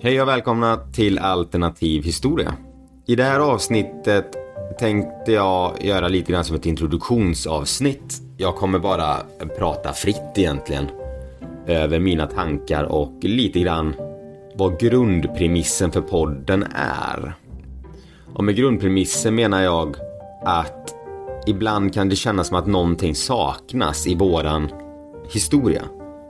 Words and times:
Hej 0.00 0.22
och 0.22 0.28
välkomna 0.28 0.76
till 0.76 1.18
Alternativ 1.18 2.02
historia. 2.02 2.54
I 3.06 3.16
det 3.16 3.24
här 3.24 3.40
avsnittet 3.40 4.26
tänkte 4.78 5.32
jag 5.32 5.84
göra 5.84 6.08
lite 6.08 6.32
grann 6.32 6.44
som 6.44 6.56
ett 6.56 6.66
introduktionsavsnitt. 6.66 8.22
Jag 8.36 8.56
kommer 8.56 8.78
bara 8.78 9.16
prata 9.58 9.92
fritt 9.92 10.32
egentligen 10.34 10.86
över 11.66 11.98
mina 11.98 12.26
tankar 12.26 12.84
och 12.84 13.12
lite 13.20 13.60
grann 13.60 13.94
vad 14.54 14.80
grundpremissen 14.80 15.92
för 15.92 16.00
podden 16.00 16.64
är. 16.74 17.34
Och 18.34 18.44
med 18.44 18.56
grundpremissen 18.56 19.34
menar 19.34 19.62
jag 19.62 19.96
att 20.44 20.94
ibland 21.46 21.94
kan 21.94 22.08
det 22.08 22.16
kännas 22.16 22.48
som 22.48 22.56
att 22.56 22.66
någonting 22.66 23.14
saknas 23.14 24.06
i 24.06 24.14
våran 24.14 24.68
historia. 25.32 25.82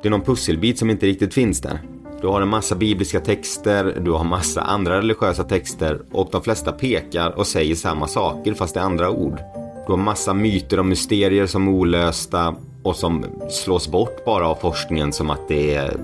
Det 0.03 0.09
är 0.09 0.11
någon 0.11 0.21
pusselbit 0.21 0.79
som 0.79 0.91
inte 0.91 1.07
riktigt 1.07 1.35
finns 1.35 1.61
där. 1.61 1.81
Du 2.21 2.27
har 2.27 2.41
en 2.41 2.49
massa 2.49 2.75
bibliska 2.75 3.21
texter, 3.21 4.01
du 4.01 4.11
har 4.11 4.25
massa 4.25 4.61
andra 4.61 4.99
religiösa 4.99 5.45
texter 5.45 6.01
och 6.13 6.29
de 6.33 6.43
flesta 6.43 6.73
pekar 6.73 7.39
och 7.39 7.47
säger 7.47 7.75
samma 7.75 8.09
saker 8.09 8.55
fast 8.55 8.75
det 8.75 8.81
är 8.81 8.85
andra 8.85 9.11
ord. 9.11 9.41
Du 9.87 9.93
har 9.93 9.97
massa 9.97 10.35
myter 10.35 10.79
och 10.79 10.87
mysterier 10.87 11.47
som 11.47 11.69
är 11.69 11.73
olösta 11.73 12.55
och 12.83 12.97
som 12.97 13.25
slås 13.51 13.89
bort 13.89 14.25
bara 14.25 14.49
av 14.49 14.55
forskningen 14.55 15.13
som 15.13 15.31
att 15.31 15.49
det 15.49 15.75
är, 15.75 15.97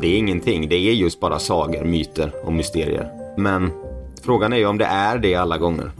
det 0.00 0.06
är 0.06 0.18
ingenting. 0.18 0.68
Det 0.68 0.76
är 0.76 0.92
just 0.92 1.20
bara 1.20 1.38
sagor, 1.38 1.84
myter 1.84 2.32
och 2.44 2.52
mysterier. 2.52 3.08
Men 3.36 3.70
frågan 4.22 4.52
är 4.52 4.56
ju 4.56 4.66
om 4.66 4.78
det 4.78 4.84
är 4.84 5.18
det 5.18 5.34
alla 5.34 5.58
gånger. 5.58 5.90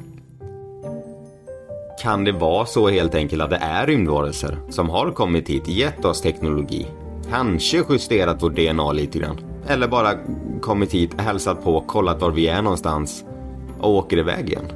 Kan 2.03 2.25
det 2.25 2.33
vara 2.33 2.67
så 2.67 2.89
helt 2.89 3.15
enkelt 3.15 3.43
att 3.43 3.51
det 3.51 3.57
är 3.63 3.87
rymdvarelser 3.87 4.59
som 4.71 4.89
har 4.89 5.11
kommit 5.11 5.49
hit, 5.49 5.69
gett 5.69 6.05
oss 6.05 6.21
teknologi, 6.21 6.87
kanske 7.31 7.85
justerat 7.89 8.43
vårt 8.43 8.57
DNA 8.57 8.93
lite 8.93 9.19
grann. 9.19 9.39
Eller 9.67 9.89
bara 9.89 10.11
kommit 10.61 10.93
hit, 10.93 11.21
hälsat 11.21 11.65
på, 11.65 11.81
kollat 11.81 12.21
var 12.21 12.31
vi 12.31 12.49
är 12.49 12.63
någonstans 12.63 13.25
och 13.81 13.91
åker 13.91 14.19
iväg 14.19 14.49
igen. 14.49 14.73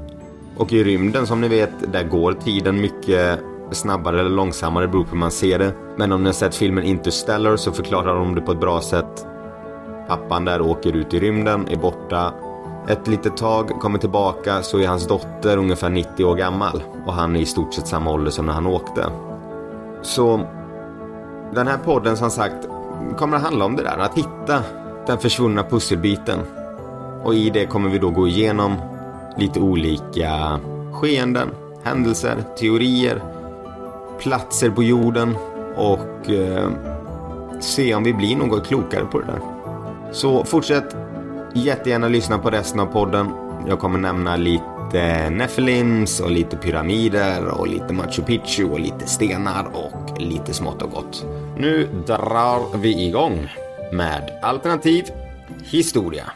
Och 0.57 0.73
i 0.73 0.85
rymden 0.85 1.27
som 1.27 1.41
ni 1.41 1.49
vet, 1.49 1.93
där 1.93 2.05
går 2.05 2.33
tiden 2.33 2.81
mycket 2.81 3.41
snabbare 3.71 4.21
eller 4.21 4.31
långsammare, 4.31 4.89
beror 4.89 5.05
på 5.05 5.11
hur 5.11 5.19
man 5.19 5.31
ser 5.31 5.59
det. 5.59 5.73
Men 5.97 6.13
om 6.13 6.23
ni 6.23 6.29
har 6.29 6.35
sett 6.35 6.55
filmen 6.55 6.85
Interstellar 6.85 7.57
så 7.57 7.73
förklarar 7.73 8.15
de 8.15 8.35
det 8.35 8.41
på 8.41 8.53
ett 8.53 8.61
bra 8.61 8.81
sätt. 8.81 9.27
Pappan 10.09 10.45
där 10.45 10.61
åker 10.61 10.97
ut 10.97 11.15
i 11.15 11.21
rymden, 11.21 11.69
är 11.69 11.77
borta 11.77 12.35
ett 12.89 13.09
litet 13.09 13.37
tag, 13.37 13.69
kommer 13.69 13.99
tillbaka, 13.99 14.63
så 14.63 14.79
är 14.79 14.89
hans 14.89 15.07
dotter 15.07 15.57
ungefär 15.57 15.91
90 15.91 16.25
år 16.25 16.37
gammal. 16.37 16.83
Och 17.07 17.13
han 17.13 17.37
är 17.37 17.41
i 17.41 17.47
stort 17.47 17.75
sett 17.75 17.87
samma 17.87 18.13
ålder 18.13 18.31
som 18.31 18.47
när 18.47 18.53
han 18.53 18.67
åkte. 18.67 19.07
Så 20.03 20.47
den 21.53 21.67
här 21.67 21.79
podden 21.79 22.17
som 22.17 22.31
sagt 22.31 22.69
kommer 23.17 23.37
att 23.37 23.43
handla 23.43 23.65
om 23.65 23.77
det 23.77 23.83
där, 23.83 23.99
att 23.99 24.19
hitta 24.19 24.63
den 25.07 25.19
försvunna 25.19 25.63
pusselbiten. 25.63 26.39
Och 27.25 27.35
i 27.35 27.51
det 27.51 27.67
kommer 27.67 27.91
vi 27.91 27.99
då 27.99 28.11
gå 28.11 28.29
igenom 28.29 28.77
lite 29.37 29.61
olika 29.61 30.61
skeenden, 30.93 31.49
händelser, 31.83 32.37
teorier, 32.59 33.23
platser 34.19 34.71
på 34.71 34.83
jorden 34.83 35.37
och 35.77 36.31
eh, 36.31 36.69
se 37.61 37.95
om 37.95 38.05
vi 38.05 38.15
blir 38.15 38.37
något 38.37 38.67
klokare 38.67 39.05
på 39.05 39.21
det 39.21 39.27
där. 39.27 39.41
Så 40.13 40.45
fortsätt 40.45 40.97
jättegärna 41.53 42.09
lyssna 42.09 42.39
på 42.39 42.51
resten 42.51 42.81
av 42.81 42.87
podden. 42.87 43.29
Jag 43.69 43.79
kommer 43.79 43.99
nämna 43.99 44.37
lite 44.37 44.74
Nephilims 45.31 46.21
och 46.21 46.31
lite 46.31 46.57
pyramider 46.57 47.49
och 47.49 47.69
lite 47.69 47.93
Machu 47.93 48.23
Picchu 48.23 48.65
och 48.65 48.81
lite 48.81 49.07
stenar 49.07 49.67
och 49.73 50.21
lite 50.21 50.55
smått 50.55 50.83
och 50.83 50.91
gott. 50.91 51.27
Nu 51.59 51.89
drar 52.07 52.79
vi 52.79 53.07
igång 53.07 53.49
med 53.93 54.39
alternativ 54.43 55.05
historia. 55.65 56.33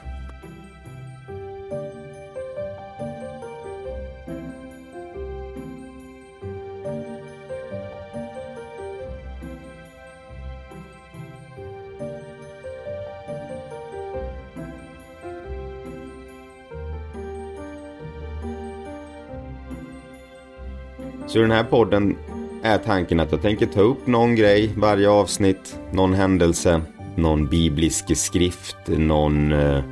Så 21.38 21.43
i 21.43 21.47
den 21.47 21.56
här 21.56 21.65
podden 21.65 22.16
är 22.62 22.78
tanken 22.78 23.21
att 23.21 23.32
jag 23.32 23.43
tänker 23.43 23.66
ta 23.66 23.81
upp 23.81 24.06
någon 24.06 24.34
grej 24.34 24.71
varje 24.76 25.10
avsnitt, 25.10 25.78
någon 25.93 26.15
händelse, 26.15 26.82
någon 27.16 27.47
biblisk 27.47 28.16
skrift, 28.16 28.76
någon, 28.87 29.53
eh, 29.53 29.84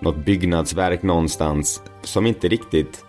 något 0.00 0.16
byggnadsverk 0.16 1.02
någonstans 1.02 1.82
som 2.02 2.26
inte 2.26 2.48
riktigt, 2.48 3.04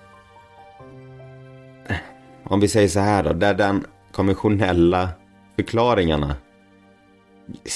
eh, 1.87 1.95
om 2.43 2.59
vi 2.59 2.67
säger 2.67 2.87
så 2.87 2.99
här 2.99 3.23
då, 3.23 3.33
där 3.33 3.53
den 3.53 3.85
konventionella 4.11 5.09
förklaringarna 5.55 6.35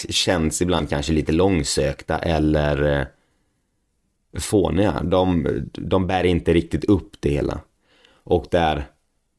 känns 0.09 0.61
ibland 0.61 0.89
kanske 0.89 1.13
lite 1.13 1.31
långsökta 1.31 2.19
eller 2.19 2.99
eh, 2.99 3.05
fåniga. 4.39 5.03
De, 5.03 5.47
de 5.73 6.07
bär 6.07 6.23
inte 6.23 6.53
riktigt 6.53 6.85
upp 6.85 7.11
det 7.19 7.29
hela. 7.29 7.59
Och 8.23 8.45
där 8.51 8.85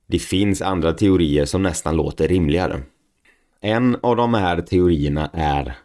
det 0.07 0.19
finns 0.19 0.63
andra 0.63 0.93
teorier 0.93 1.45
som 1.45 1.63
nästan 1.63 1.97
låter 1.97 2.29
rimligare. 2.29 2.83
En 3.61 3.97
av 4.03 4.17
de 4.17 4.35
här 4.35 4.61
teorierna 4.61 5.31
är 5.33 5.77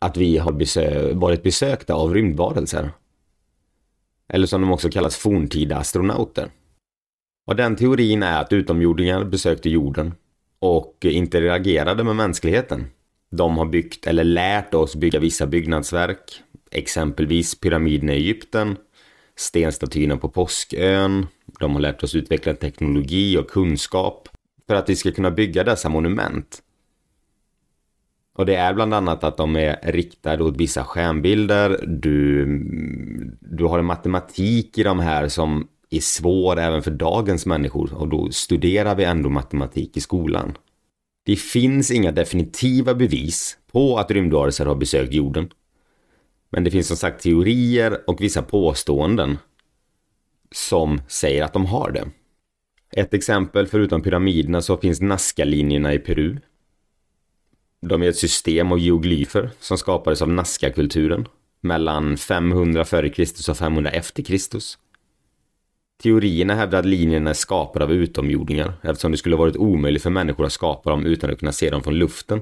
att 0.00 0.16
vi 0.16 0.38
har 0.38 0.52
besö 0.52 1.14
varit 1.14 1.42
besökta 1.42 1.94
av 1.94 2.14
rymdvarelser. 2.14 2.90
Eller 4.28 4.46
som 4.46 4.60
de 4.60 4.72
också 4.72 4.90
kallas 4.90 5.16
forntida 5.16 5.76
astronauter. 5.76 6.50
Och 7.46 7.56
den 7.56 7.76
teorin 7.76 8.22
är 8.22 8.40
att 8.40 8.52
utomjordingar 8.52 9.24
besökte 9.24 9.70
jorden 9.70 10.14
och 10.58 10.98
interagerade 11.04 12.04
med 12.04 12.16
mänskligheten. 12.16 12.86
De 13.30 13.56
har 13.58 13.66
byggt 13.66 14.06
eller 14.06 14.24
lärt 14.24 14.74
oss 14.74 14.96
bygga 14.96 15.18
vissa 15.18 15.46
byggnadsverk, 15.46 16.42
exempelvis 16.70 17.60
pyramiden 17.60 18.10
i 18.10 18.12
Egypten, 18.12 18.76
stenstatyerna 19.36 20.16
på 20.16 20.28
Påskön, 20.28 21.26
de 21.60 21.72
har 21.72 21.80
lärt 21.80 22.02
oss 22.02 22.14
utveckla 22.14 22.54
teknologi 22.54 23.36
och 23.36 23.50
kunskap 23.50 24.28
för 24.66 24.74
att 24.74 24.88
vi 24.88 24.96
ska 24.96 25.12
kunna 25.12 25.30
bygga 25.30 25.64
dessa 25.64 25.88
monument. 25.88 26.62
Och 28.36 28.46
det 28.46 28.54
är 28.54 28.74
bland 28.74 28.94
annat 28.94 29.24
att 29.24 29.36
de 29.36 29.56
är 29.56 29.78
riktade 29.82 30.44
åt 30.44 30.56
vissa 30.56 30.84
stjärnbilder. 30.84 31.84
Du, 31.86 32.46
du 33.40 33.64
har 33.64 33.78
en 33.78 33.84
matematik 33.84 34.78
i 34.78 34.82
de 34.82 34.98
här 34.98 35.28
som 35.28 35.68
är 35.90 36.00
svår 36.00 36.58
även 36.58 36.82
för 36.82 36.90
dagens 36.90 37.46
människor 37.46 37.94
och 37.94 38.08
då 38.08 38.30
studerar 38.30 38.94
vi 38.94 39.04
ändå 39.04 39.30
matematik 39.30 39.96
i 39.96 40.00
skolan. 40.00 40.56
Det 41.26 41.36
finns 41.36 41.90
inga 41.90 42.12
definitiva 42.12 42.94
bevis 42.94 43.58
på 43.72 43.98
att 43.98 44.10
rymdvarelser 44.10 44.66
har 44.66 44.74
besökt 44.74 45.12
jorden. 45.12 45.50
Men 46.54 46.64
det 46.64 46.70
finns 46.70 46.86
som 46.86 46.96
sagt 46.96 47.22
teorier 47.22 48.10
och 48.10 48.20
vissa 48.20 48.42
påståenden 48.42 49.38
som 50.52 51.00
säger 51.08 51.44
att 51.44 51.52
de 51.52 51.66
har 51.66 51.90
det. 51.90 52.04
Ett 52.96 53.14
exempel, 53.14 53.66
förutom 53.66 54.02
pyramiderna 54.02 54.62
så 54.62 54.76
finns 54.76 55.00
Nazca-linjerna 55.00 55.94
i 55.94 55.98
Peru. 55.98 56.36
De 57.80 58.02
är 58.02 58.08
ett 58.08 58.16
system 58.16 58.72
av 58.72 58.78
geoglyfer 58.78 59.50
som 59.60 59.78
skapades 59.78 60.22
av 60.22 60.28
Nazca-kulturen 60.28 61.28
mellan 61.60 62.16
500 62.16 62.82
f.Kr. 62.82 63.50
och 63.50 63.56
500 63.56 63.90
efter 63.90 64.22
Teorierna 66.02 66.54
hävdar 66.54 66.78
att 66.78 66.86
linjerna 66.86 67.30
är 67.30 67.34
skapade 67.34 67.84
av 67.84 67.92
utomjordingar 67.92 68.72
eftersom 68.82 69.12
det 69.12 69.18
skulle 69.18 69.36
varit 69.36 69.56
omöjligt 69.56 70.02
för 70.02 70.10
människor 70.10 70.46
att 70.46 70.52
skapa 70.52 70.90
dem 70.90 71.06
utan 71.06 71.30
att 71.30 71.38
kunna 71.38 71.52
se 71.52 71.70
dem 71.70 71.82
från 71.82 71.98
luften. 71.98 72.40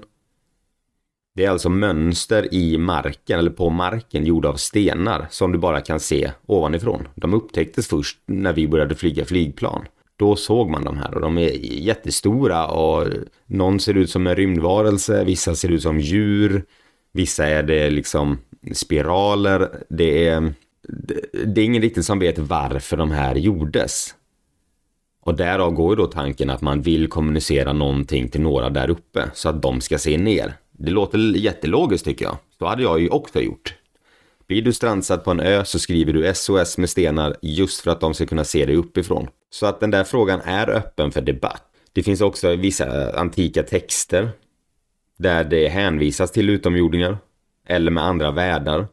Det 1.35 1.45
är 1.45 1.51
alltså 1.51 1.69
mönster 1.69 2.55
i 2.55 2.79
marken 2.79 3.39
eller 3.39 3.51
på 3.51 3.71
marken 3.71 4.27
gjorda 4.27 4.49
av 4.49 4.55
stenar 4.55 5.27
som 5.31 5.53
du 5.53 5.59
bara 5.59 5.81
kan 5.81 6.01
se 6.01 6.31
ovanifrån. 6.47 7.09
De 7.15 7.35
upptäcktes 7.35 7.89
först 7.89 8.19
när 8.27 8.53
vi 8.53 8.69
började 8.69 8.95
flyga 8.95 9.25
flygplan. 9.25 9.85
Då 10.17 10.37
såg 10.37 10.71
man 10.71 10.85
de 10.85 10.99
här 10.99 11.15
och 11.15 11.21
de 11.21 11.39
är 11.39 11.51
jättestora 11.63 12.67
och 12.67 13.07
någon 13.47 13.81
ser 13.81 13.95
ut 13.95 14.11
som 14.11 14.27
en 14.27 14.37
rymdvarelse, 14.37 15.25
vissa 15.25 15.55
ser 15.55 15.69
ut 15.69 15.83
som 15.83 16.01
djur, 16.01 16.65
vissa 17.13 17.47
är 17.47 17.63
det 17.63 17.91
liksom 17.91 18.39
spiraler. 18.73 19.69
Det 19.89 20.29
är, 20.29 20.53
det 21.47 21.61
är 21.61 21.65
ingen 21.65 21.83
riktigt 21.83 22.05
som 22.05 22.19
vet 22.19 22.39
varför 22.39 22.97
de 22.97 23.11
här 23.11 23.35
gjordes. 23.35 24.15
Och 25.21 25.37
därav 25.37 25.71
går 25.71 25.91
ju 25.91 25.97
då 25.97 26.07
tanken 26.07 26.51
att 26.51 26.61
man 26.61 26.83
vill 26.83 27.09
kommunicera 27.09 27.73
någonting 27.73 28.29
till 28.29 28.41
några 28.41 28.71
där 28.71 28.91
uppe 28.91 29.31
så 29.35 29.49
att 29.49 29.63
de 29.63 29.81
ska 29.81 29.99
se 29.99 30.19
ner. 30.19 30.55
Det 30.85 30.91
låter 30.91 31.19
jättelogiskt 31.19 32.05
tycker 32.05 32.25
jag. 32.25 32.37
Så 32.59 32.67
hade 32.67 32.83
jag 32.83 33.01
ju 33.01 33.09
också 33.09 33.41
gjort. 33.41 33.75
Blir 34.47 34.63
du 34.63 34.73
strandsatt 34.73 35.25
på 35.25 35.31
en 35.31 35.41
ö 35.41 35.65
så 35.65 35.79
skriver 35.79 36.13
du 36.13 36.35
SOS 36.35 36.79
med 36.79 36.91
stenar 36.91 37.37
just 37.43 37.81
för 37.81 37.91
att 37.91 38.01
de 38.01 38.15
ska 38.15 38.27
kunna 38.27 38.45
se 38.45 38.67
dig 38.67 38.77
uppifrån. 38.77 39.29
Så 39.51 39.67
att 39.67 39.81
den 39.81 39.91
där 39.91 40.05
frågan 40.05 40.41
är 40.41 40.71
öppen 40.71 41.13
för 41.13 41.21
debatt. 41.21 41.63
Det 41.93 42.03
finns 42.03 42.21
också 42.21 42.57
vissa 42.57 43.13
antika 43.19 43.63
texter 43.63 44.31
där 45.19 45.45
det 45.45 45.69
hänvisas 45.69 46.31
till 46.33 46.51
utomjordingar. 46.51 47.19
eller 47.67 47.91
med 47.91 48.05
andra 48.05 48.31
världar. 48.31 48.87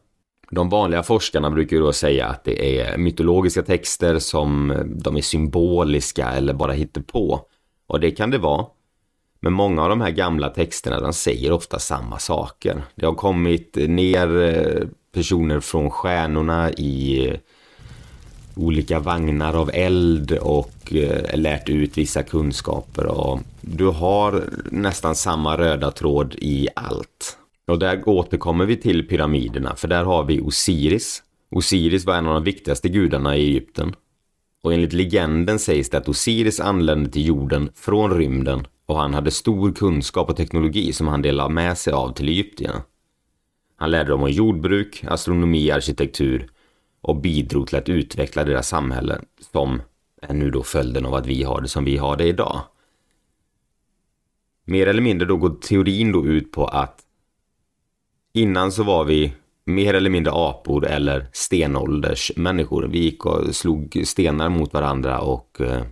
De 0.50 0.68
vanliga 0.68 1.02
forskarna 1.02 1.50
brukar 1.50 1.76
ju 1.76 1.82
då 1.82 1.92
säga 1.92 2.26
att 2.26 2.44
det 2.44 2.80
är 2.80 2.98
mytologiska 2.98 3.62
texter 3.62 4.18
som 4.18 4.74
de 5.04 5.16
är 5.16 5.20
symboliska 5.22 6.28
eller 6.28 6.52
bara 6.52 6.72
hittar 6.72 7.00
på. 7.00 7.46
Och 7.86 8.00
det 8.00 8.10
kan 8.10 8.30
det 8.30 8.38
vara. 8.38 8.66
Men 9.40 9.52
många 9.52 9.82
av 9.82 9.88
de 9.88 10.00
här 10.00 10.10
gamla 10.10 10.48
texterna, 10.48 11.00
de 11.00 11.12
säger 11.12 11.52
ofta 11.52 11.78
samma 11.78 12.18
saker. 12.18 12.82
Det 12.94 13.06
har 13.06 13.14
kommit 13.14 13.76
ner 13.76 14.42
eh, 14.42 14.88
personer 15.14 15.60
från 15.60 15.90
stjärnorna 15.90 16.70
i 16.70 17.28
eh, 17.28 17.34
olika 18.56 19.00
vagnar 19.00 19.54
av 19.54 19.70
eld 19.74 20.32
och 20.32 20.94
eh, 20.94 21.38
lärt 21.38 21.68
ut 21.68 21.98
vissa 21.98 22.22
kunskaper. 22.22 23.06
Och 23.06 23.40
du 23.60 23.86
har 23.86 24.44
nästan 24.70 25.14
samma 25.14 25.56
röda 25.56 25.90
tråd 25.90 26.34
i 26.38 26.68
allt. 26.76 27.36
Och 27.66 27.78
där 27.78 28.08
återkommer 28.08 28.66
vi 28.66 28.76
till 28.76 29.08
pyramiderna, 29.08 29.76
för 29.76 29.88
där 29.88 30.04
har 30.04 30.24
vi 30.24 30.40
Osiris. 30.40 31.22
Osiris 31.50 32.04
var 32.04 32.14
en 32.14 32.26
av 32.26 32.34
de 32.34 32.44
viktigaste 32.44 32.88
gudarna 32.88 33.36
i 33.36 33.40
Egypten. 33.40 33.94
Och 34.62 34.74
enligt 34.74 34.92
legenden 34.92 35.58
sägs 35.58 35.90
det 35.90 35.98
att 35.98 36.08
Osiris 36.08 36.60
anlände 36.60 37.10
till 37.10 37.26
jorden 37.26 37.70
från 37.74 38.18
rymden 38.18 38.66
och 38.86 38.96
han 38.96 39.14
hade 39.14 39.30
stor 39.30 39.72
kunskap 39.72 40.30
och 40.30 40.36
teknologi 40.36 40.92
som 40.92 41.08
han 41.08 41.22
delade 41.22 41.54
med 41.54 41.78
sig 41.78 41.92
av 41.92 42.12
till 42.12 42.28
egyptierna. 42.28 42.82
Han 43.76 43.90
lärde 43.90 44.10
dem 44.10 44.22
om 44.22 44.30
jordbruk, 44.30 45.04
astronomi, 45.08 45.70
arkitektur 45.70 46.50
och 47.00 47.16
bidrog 47.16 47.68
till 47.68 47.78
att 47.78 47.88
utveckla 47.88 48.44
deras 48.44 48.68
samhälle 48.68 49.20
som 49.52 49.82
är 50.22 50.34
nu 50.34 50.50
då 50.50 50.62
följden 50.62 51.06
av 51.06 51.14
att 51.14 51.26
vi 51.26 51.42
har 51.42 51.60
det 51.60 51.68
som 51.68 51.84
vi 51.84 51.96
har 51.96 52.16
det 52.16 52.24
idag. 52.24 52.60
Mer 54.64 54.86
eller 54.86 55.02
mindre 55.02 55.28
då 55.28 55.36
går 55.36 55.50
teorin 55.50 56.12
då 56.12 56.26
ut 56.26 56.52
på 56.52 56.66
att 56.66 57.00
innan 58.32 58.72
så 58.72 58.82
var 58.82 59.04
vi 59.04 59.32
mer 59.74 59.94
eller 59.94 60.10
mindre 60.10 60.32
apor 60.32 60.86
eller 60.86 61.26
stenålders 61.32 62.32
människor. 62.36 62.82
Vi 62.82 62.98
gick 62.98 63.26
och 63.26 63.56
slog 63.56 64.02
stenar 64.04 64.48
mot 64.48 64.72
varandra 64.72 65.20
och 65.20 65.60
eh, 65.60 65.82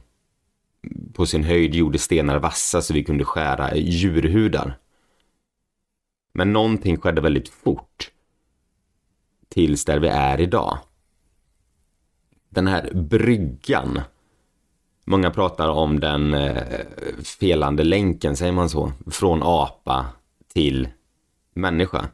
på 1.15 1.27
sin 1.27 1.45
höjd 1.45 1.75
gjorde 1.75 1.99
stenar 1.99 2.39
vassa 2.39 2.83
så 2.83 2.95
vi 2.95 3.05
kunde 3.05 3.25
skära 3.25 3.77
djurhudar. 3.77 4.79
Men 6.33 6.53
någonting 6.53 6.97
skedde 6.97 7.21
väldigt 7.21 7.49
fort. 7.49 8.11
Tills 9.49 9.85
där 9.85 9.99
vi 9.99 10.09
är 10.09 10.41
idag. 10.41 10.79
Den 12.49 12.67
här 12.67 12.91
bryggan. 12.95 14.01
Många 15.05 15.31
pratar 15.31 15.69
om 15.69 16.01
den 16.01 16.35
eh, 16.35 16.63
felande 17.25 17.85
länken, 17.85 18.37
säger 18.37 18.53
man 18.53 18.71
så? 18.71 18.93
Från 19.11 19.43
apa 19.43 20.07
till 20.55 20.89
människa. 21.55 22.09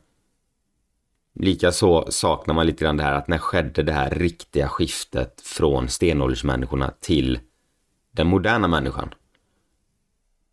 Likaså 1.35 2.07
saknar 2.11 2.55
man 2.55 2.67
lite 2.67 2.85
grann 2.85 2.97
det 2.97 3.03
här 3.03 3.13
att 3.13 3.29
när 3.29 3.39
skedde 3.39 3.83
det 3.83 3.93
här 3.93 4.11
riktiga 4.11 4.69
skiftet 4.69 5.41
från 5.41 5.89
stenåldersmänniskorna 5.89 6.93
till 7.01 7.39
den 8.11 8.27
moderna 8.27 8.69
människan? 8.69 9.15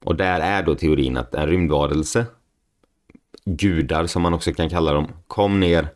Och 0.04 0.16
där 0.16 0.40
är 0.40 0.64
då 0.64 0.76
teorin 0.76 1.18
att 1.18 1.36
en 1.36 1.48
rymdvarelse, 1.48 2.26
gudar 3.46 4.08
som 4.08 4.22
man 4.22 4.34
också 4.34 4.54
kan 4.54 4.70
kalla 4.70 4.94
dem, 4.94 5.08
kom 5.28 5.60
ner 5.60 5.88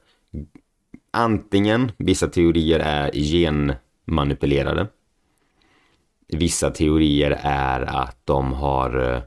antingen, 1.11 1.91
vissa 1.97 2.27
teorier 2.27 2.79
är 2.79 3.11
genmanipulerade. 3.11 4.87
Vissa 6.27 6.71
teorier 6.71 7.39
är 7.41 7.81
att 7.81 8.17
de 8.25 8.53
har 8.53 9.13
eh, 9.13 9.21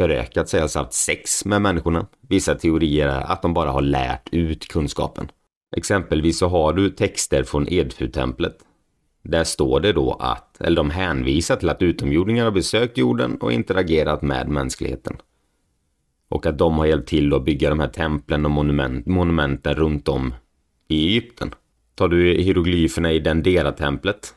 förökat 0.00 0.48
sig, 0.48 0.60
alltså 0.60 0.78
haft 0.78 0.92
sex 0.92 1.44
med 1.44 1.62
människorna. 1.62 2.06
Vissa 2.28 2.54
teorier 2.54 3.08
är 3.08 3.32
att 3.32 3.42
de 3.42 3.54
bara 3.54 3.70
har 3.70 3.82
lärt 3.82 4.28
ut 4.32 4.68
kunskapen. 4.68 5.30
Exempelvis 5.76 6.38
så 6.38 6.48
har 6.48 6.72
du 6.72 6.90
texter 6.90 7.42
från 7.42 7.68
Edfu-templet. 7.68 8.58
Där 9.22 9.44
står 9.44 9.80
det 9.80 9.92
då 9.92 10.12
att, 10.12 10.60
eller 10.60 10.76
de 10.76 10.90
hänvisar 10.90 11.56
till 11.56 11.68
att 11.68 11.82
utomjordingar 11.82 12.44
har 12.44 12.50
besökt 12.50 12.98
jorden 12.98 13.36
och 13.36 13.52
interagerat 13.52 14.22
med 14.22 14.48
mänskligheten. 14.48 15.16
Och 16.28 16.46
att 16.46 16.58
de 16.58 16.78
har 16.78 16.86
hjälpt 16.86 17.08
till 17.08 17.34
att 17.34 17.44
bygga 17.44 17.70
de 17.70 17.80
här 17.80 17.88
templen 17.88 18.44
och 18.44 18.50
monument, 18.50 19.06
monumenten 19.06 19.74
runt 19.74 20.08
om 20.08 20.34
i 20.88 21.06
Egypten. 21.08 21.54
Tar 21.94 22.08
du 22.08 22.34
hieroglyferna 22.34 23.12
i 23.12 23.20
Dendera-templet 23.20 24.34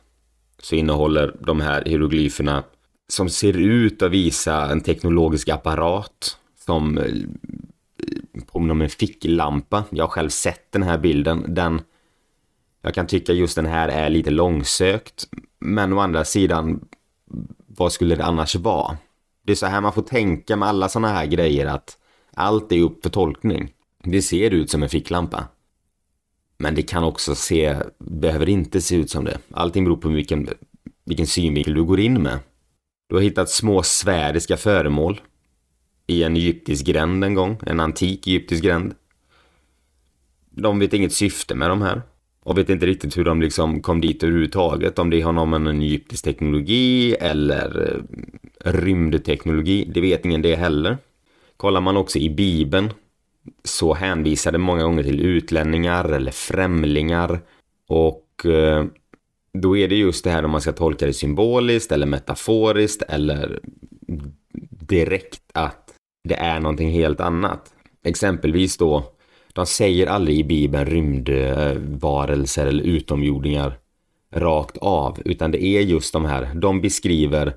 så 0.61 0.75
innehåller 0.75 1.35
de 1.39 1.61
här 1.61 1.83
hieroglyferna 1.85 2.63
som 3.07 3.29
ser 3.29 3.57
ut 3.57 4.01
att 4.01 4.11
visa 4.11 4.71
en 4.71 4.81
teknologisk 4.81 5.49
apparat 5.49 6.37
som 6.65 6.99
påminner 8.47 8.71
om 8.71 8.81
en 8.81 8.89
ficklampa. 8.89 9.83
Jag 9.89 10.03
har 10.03 10.09
själv 10.09 10.29
sett 10.29 10.71
den 10.71 10.83
här 10.83 10.97
bilden. 10.97 11.45
Den, 11.47 11.81
jag 12.81 12.93
kan 12.93 13.07
tycka 13.07 13.33
just 13.33 13.55
den 13.55 13.65
här 13.65 13.89
är 13.89 14.09
lite 14.09 14.31
långsökt. 14.31 15.27
Men 15.59 15.93
å 15.93 15.99
andra 15.99 16.25
sidan, 16.25 16.85
vad 17.67 17.91
skulle 17.91 18.15
det 18.15 18.25
annars 18.25 18.55
vara? 18.55 18.97
Det 19.45 19.51
är 19.51 19.55
så 19.55 19.65
här 19.65 19.81
man 19.81 19.93
får 19.93 20.01
tänka 20.01 20.55
med 20.55 20.69
alla 20.69 20.89
sådana 20.89 21.07
här 21.07 21.25
grejer 21.25 21.65
att 21.65 21.97
allt 22.33 22.71
är 22.71 22.81
upp 22.81 23.03
för 23.03 23.09
tolkning. 23.09 23.73
Det 24.03 24.21
ser 24.21 24.51
ut 24.51 24.69
som 24.69 24.83
en 24.83 24.89
ficklampa. 24.89 25.47
Men 26.57 26.75
det 26.75 26.81
kan 26.81 27.03
också 27.03 27.35
se, 27.35 27.75
behöver 27.99 28.49
inte 28.49 28.81
se 28.81 28.95
ut 28.95 29.09
som 29.09 29.25
det. 29.25 29.37
Allting 29.51 29.83
beror 29.83 29.97
på 29.97 30.09
vilken, 30.09 30.49
vilken 31.05 31.27
synvinkel 31.27 31.73
du 31.73 31.83
går 31.83 31.99
in 31.99 32.21
med. 32.21 32.39
Du 33.09 33.15
har 33.15 33.21
hittat 33.21 33.49
små 33.49 33.83
sfäriska 33.83 34.57
föremål 34.57 35.21
i 36.07 36.23
en 36.23 36.35
egyptisk 36.35 36.85
gränd 36.85 37.23
en 37.23 37.33
gång, 37.33 37.59
en 37.65 37.79
antik 37.79 38.27
egyptisk 38.27 38.63
gränd. 38.63 38.95
De 40.49 40.79
vet 40.79 40.93
inget 40.93 41.13
syfte 41.13 41.55
med 41.55 41.69
de 41.69 41.81
här 41.81 42.01
och 42.43 42.57
vet 42.57 42.69
inte 42.69 42.85
riktigt 42.85 43.17
hur 43.17 43.25
de 43.25 43.41
liksom 43.41 43.81
kom 43.81 44.01
dit 44.01 44.23
överhuvudtaget. 44.23 44.99
Om 44.99 45.09
det 45.09 45.21
har 45.21 45.31
någon 45.31 45.49
med 45.49 45.67
en 45.67 45.81
egyptisk 45.81 46.23
teknologi 46.23 47.15
eller 47.15 47.93
eh, 47.93 48.71
rymdteknologi. 48.71 49.91
Det 49.93 50.01
vet 50.01 50.25
ingen 50.25 50.41
det 50.41 50.55
heller. 50.55 50.97
Kollar 51.57 51.81
man 51.81 51.97
också 51.97 52.19
i 52.19 52.29
Bibeln 52.29 52.93
så 53.63 53.93
hänvisar 53.93 54.51
det 54.51 54.57
många 54.57 54.83
gånger 54.83 55.03
till 55.03 55.19
utlänningar 55.19 56.09
eller 56.09 56.31
främlingar 56.31 57.39
och 57.87 58.45
eh, 58.45 58.85
då 59.57 59.77
är 59.77 59.87
det 59.87 59.95
just 59.95 60.23
det 60.23 60.31
här 60.31 60.45
om 60.45 60.51
man 60.51 60.61
ska 60.61 60.71
tolka 60.71 61.05
det 61.05 61.13
symboliskt 61.13 61.91
eller 61.91 62.05
metaforiskt 62.05 63.01
eller 63.01 63.59
direkt 64.69 65.41
att 65.53 65.93
det 66.23 66.35
är 66.35 66.59
någonting 66.59 66.91
helt 66.91 67.19
annat. 67.19 67.73
Exempelvis 68.05 68.77
då, 68.77 69.03
de 69.53 69.65
säger 69.65 70.07
aldrig 70.07 70.39
i 70.39 70.43
Bibeln 70.43 70.85
rymdvarelser 70.85 72.67
eller 72.67 72.83
utomjordingar 72.83 73.77
rakt 74.35 74.77
av, 74.77 75.19
utan 75.25 75.51
det 75.51 75.63
är 75.63 75.81
just 75.81 76.13
de 76.13 76.25
här, 76.25 76.51
de 76.55 76.81
beskriver 76.81 77.53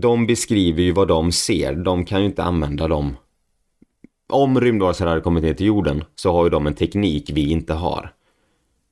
de 0.00 0.26
beskriver 0.26 0.82
ju 0.82 0.92
vad 0.92 1.08
de 1.08 1.32
ser, 1.32 1.74
de 1.74 2.04
kan 2.04 2.20
ju 2.20 2.26
inte 2.26 2.42
använda 2.42 2.88
dem. 2.88 3.16
Om 4.32 4.60
rymdvarelser 4.60 5.06
hade 5.06 5.20
kommit 5.20 5.44
ner 5.44 5.54
till 5.54 5.66
jorden 5.66 6.04
så 6.14 6.32
har 6.32 6.44
ju 6.44 6.50
de 6.50 6.66
en 6.66 6.74
teknik 6.74 7.30
vi 7.34 7.50
inte 7.50 7.74
har. 7.74 8.12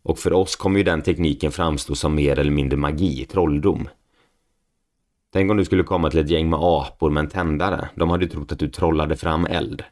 Och 0.02 0.18
för 0.18 0.32
oss 0.32 0.56
kommer 0.56 0.78
ju 0.78 0.84
den 0.84 1.02
tekniken 1.02 1.52
framstå 1.52 1.94
som 1.94 2.14
mer 2.14 2.38
eller 2.38 2.50
mindre 2.50 2.76
magi, 2.76 3.24
trolldom. 3.24 3.88
Tänk 5.32 5.50
om 5.50 5.56
du 5.56 5.64
skulle 5.64 5.82
komma 5.82 6.10
till 6.10 6.20
ett 6.20 6.30
gäng 6.30 6.50
med 6.50 6.58
apor 6.62 7.10
med 7.10 7.20
en 7.20 7.30
tändare. 7.30 7.88
De 7.94 8.10
hade 8.10 8.26
trott 8.26 8.52
att 8.52 8.58
du 8.58 8.68
trollade 8.68 9.16
fram 9.16 9.46
eld. 9.46 9.84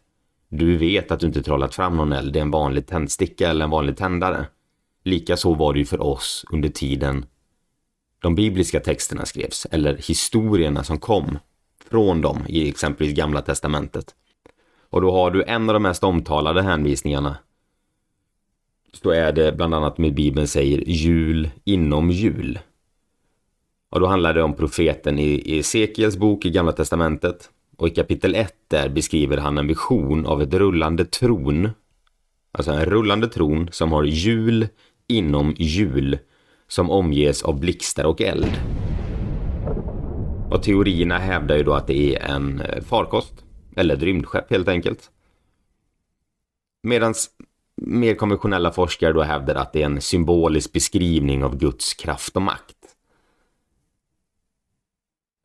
Du 0.49 0.77
vet 0.77 1.11
att 1.11 1.21
du 1.21 1.27
inte 1.27 1.43
trollat 1.43 1.75
fram 1.75 1.97
någon 1.97 2.13
eld, 2.13 2.33
det 2.33 2.39
är 2.39 2.43
en 2.43 2.51
vanlig 2.51 2.87
tändsticka 2.87 3.51
eller 3.51 3.65
en 3.65 3.71
vanlig 3.71 3.97
tändare. 3.97 4.47
Likaså 5.05 5.55
var 5.55 5.73
det 5.73 5.79
ju 5.79 5.85
för 5.85 6.01
oss 6.01 6.45
under 6.51 6.69
tiden 6.69 7.27
de 8.21 8.35
bibliska 8.35 8.81
texterna 8.81 9.27
skrevs, 9.27 9.67
eller 9.71 9.97
historierna 9.97 10.85
som 10.85 10.99
kom 10.99 11.39
från 11.91 12.21
dem 12.21 12.39
i 12.49 12.69
exempelvis 12.69 13.17
Gamla 13.17 13.43
Testamentet. 13.43 14.15
Och 14.91 15.01
då 15.01 15.13
har 15.13 15.31
du 15.31 15.45
en 15.45 15.71
av 15.71 15.75
de 15.75 15.83
mest 15.83 16.05
omtalade 16.05 16.63
hänvisningarna 16.63 17.37
så 19.03 19.11
är 19.11 19.33
det 19.33 19.53
bland 19.53 19.75
annat 19.75 19.99
med 19.99 20.15
Bibeln 20.15 20.49
säger 20.49 20.79
jul 20.87 21.51
inom 21.65 22.11
jul. 22.11 22.59
Och 23.91 24.01
då 24.01 24.07
handlar 24.07 24.35
det 24.35 24.43
om 24.43 24.55
profeten 24.55 25.19
i 25.19 25.59
Esekiels 25.59 26.17
bok 26.17 26.45
i 26.45 26.51
Gamla 26.51 26.73
Testamentet. 26.73 27.51
Och 27.77 27.89
i 27.89 27.91
kapitel 27.91 28.35
1 28.35 28.55
där 28.69 28.89
beskriver 28.89 29.37
han 29.37 29.59
en 29.59 29.67
vision 29.67 30.27
av 30.27 30.43
ett 30.43 30.55
rullande 30.55 31.05
tron. 31.05 31.71
Alltså 32.53 32.73
en 32.73 32.85
rullande 32.85 33.29
tron 33.29 33.69
som 33.73 33.93
har 33.93 34.05
jul 34.05 34.69
inom 35.07 35.55
jul 35.59 36.19
som 36.69 36.91
omges 36.91 37.43
av 37.43 37.61
blixtar 37.61 38.05
och 38.05 38.21
eld. 38.21 38.61
Och 40.51 40.63
teorierna 40.63 41.19
hävdar 41.19 41.57
ju 41.57 41.63
då 41.63 41.75
att 41.75 41.87
det 41.87 42.17
är 42.17 42.21
en 42.21 42.63
farkost, 42.83 43.45
eller 43.77 43.95
ett 43.95 44.03
rymdskepp 44.03 44.51
helt 44.51 44.69
enkelt. 44.69 45.11
Medan 46.83 47.15
mer 47.81 48.15
konventionella 48.15 48.73
forskare 48.73 49.13
då 49.13 49.23
hävdar 49.23 49.55
att 49.55 49.73
det 49.73 49.83
är 49.83 49.87
en 49.87 50.01
symbolisk 50.01 50.73
beskrivning 50.73 51.45
av 51.45 51.57
Guds 51.57 51.95
kraft 51.95 52.37
och 52.37 52.43
makt. 52.43 52.77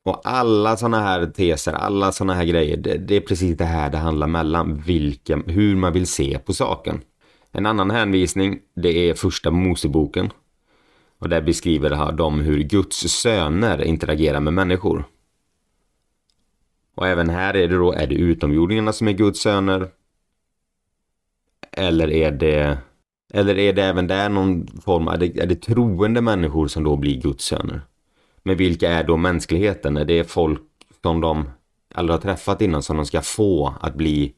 Och 0.05 0.21
alla 0.23 0.77
sådana 0.77 0.99
här 0.99 1.25
teser, 1.25 1.73
alla 1.73 2.11
sådana 2.11 2.33
här 2.33 2.45
grejer, 2.45 2.77
det, 2.77 2.97
det, 2.97 3.15
är 3.15 3.21
precis 3.21 3.57
det 3.57 3.65
här 3.65 3.89
det 3.89 3.97
handlar 3.97 4.27
mellan 4.27 4.81
vilken, 4.81 5.43
hur 5.47 5.75
man 5.75 5.93
vill 5.93 6.07
se 6.07 6.39
på 6.39 6.53
saken. 6.53 7.01
En 7.51 7.65
annan 7.65 7.91
hänvisning, 7.91 8.59
det 8.75 9.09
är 9.09 9.13
första 9.13 9.51
Moseboken. 9.51 10.31
Och 11.19 11.29
där 11.29 11.41
beskriver 11.41 12.11
de 12.11 12.39
hur 12.39 12.59
Guds 12.59 12.97
söner 12.97 13.83
interagerar 13.83 14.39
med 14.39 14.53
människor. 14.53 15.05
Och 16.95 17.07
även 17.07 17.29
här 17.29 17.53
är 17.55 17.67
det 17.67 17.77
då, 17.77 17.93
är 17.93 18.07
det 18.07 18.15
utomjordingarna 18.15 18.93
som 18.93 19.07
är 19.07 19.11
Guds 19.11 19.39
söner? 19.41 19.89
Eller 21.77 22.11
är 22.11 22.31
det, 22.31 22.77
eller 23.33 23.57
är 23.57 23.73
det 23.73 23.83
även 23.83 24.07
där 24.07 24.29
någon 24.29 24.67
form, 24.67 25.07
är 25.07 25.17
det, 25.17 25.37
är 25.37 25.45
det 25.45 25.55
troende 25.55 26.21
människor 26.21 26.67
som 26.67 26.83
då 26.83 26.95
blir 26.95 27.21
Guds 27.21 27.45
söner? 27.45 27.81
Men 28.43 28.57
vilka 28.57 28.91
är 28.91 29.03
då 29.03 29.17
mänskligheten? 29.17 29.97
Är 29.97 30.05
det 30.05 30.23
folk 30.23 30.61
som 31.01 31.21
de 31.21 31.49
aldrig 31.95 32.13
har 32.13 32.21
träffat 32.21 32.61
innan 32.61 32.83
som 32.83 32.97
de 32.97 33.05
ska 33.05 33.21
få 33.21 33.75
att 33.81 33.95
bli, 33.95 34.33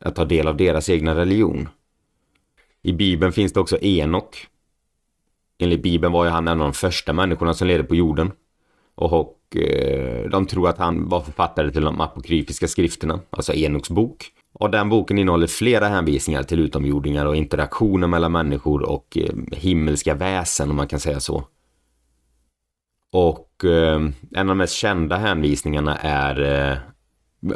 att 0.00 0.16
ta 0.16 0.24
del 0.24 0.48
av 0.48 0.56
deras 0.56 0.88
egna 0.88 1.14
religion? 1.14 1.68
I 2.82 2.92
Bibeln 2.92 3.32
finns 3.32 3.52
det 3.52 3.60
också 3.60 3.78
Enok. 3.78 4.46
Enligt 5.58 5.82
Bibeln 5.82 6.12
var 6.12 6.24
ju 6.24 6.30
han 6.30 6.48
en 6.48 6.60
av 6.60 6.66
de 6.66 6.72
första 6.72 7.12
människorna 7.12 7.54
som 7.54 7.68
levde 7.68 7.84
på 7.84 7.94
jorden. 7.94 8.32
Och 8.94 9.56
eh, 9.56 10.30
de 10.30 10.46
tror 10.46 10.68
att 10.68 10.78
han 10.78 11.08
var 11.08 11.20
författare 11.20 11.70
till 11.70 11.82
de 11.82 12.00
apokryfiska 12.00 12.68
skrifterna, 12.68 13.20
alltså 13.30 13.52
Enoks 13.52 13.90
bok. 13.90 14.32
Och 14.60 14.70
den 14.70 14.88
boken 14.88 15.18
innehåller 15.18 15.46
flera 15.46 15.88
hänvisningar 15.88 16.42
till 16.42 16.60
utomjordingar 16.60 17.26
och 17.26 17.36
interaktioner 17.36 18.06
mellan 18.06 18.32
människor 18.32 18.82
och 18.82 19.18
eh, 19.18 19.34
himmelska 19.52 20.14
väsen 20.14 20.70
om 20.70 20.76
man 20.76 20.88
kan 20.88 21.00
säga 21.00 21.20
så. 21.20 21.44
Och 23.12 23.64
eh, 23.64 24.00
en 24.30 24.40
av 24.40 24.46
de 24.46 24.58
mest 24.58 24.74
kända 24.74 25.16
hänvisningarna 25.16 25.96
är 25.96 26.40
eh, 26.40 26.78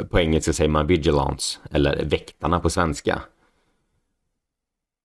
på 0.05 0.21
engelska 0.21 0.53
säger 0.53 0.71
man 0.71 0.87
vigilance 0.87 1.59
eller 1.71 2.05
väktarna 2.05 2.61
på 2.61 2.71
svenska. 2.71 3.23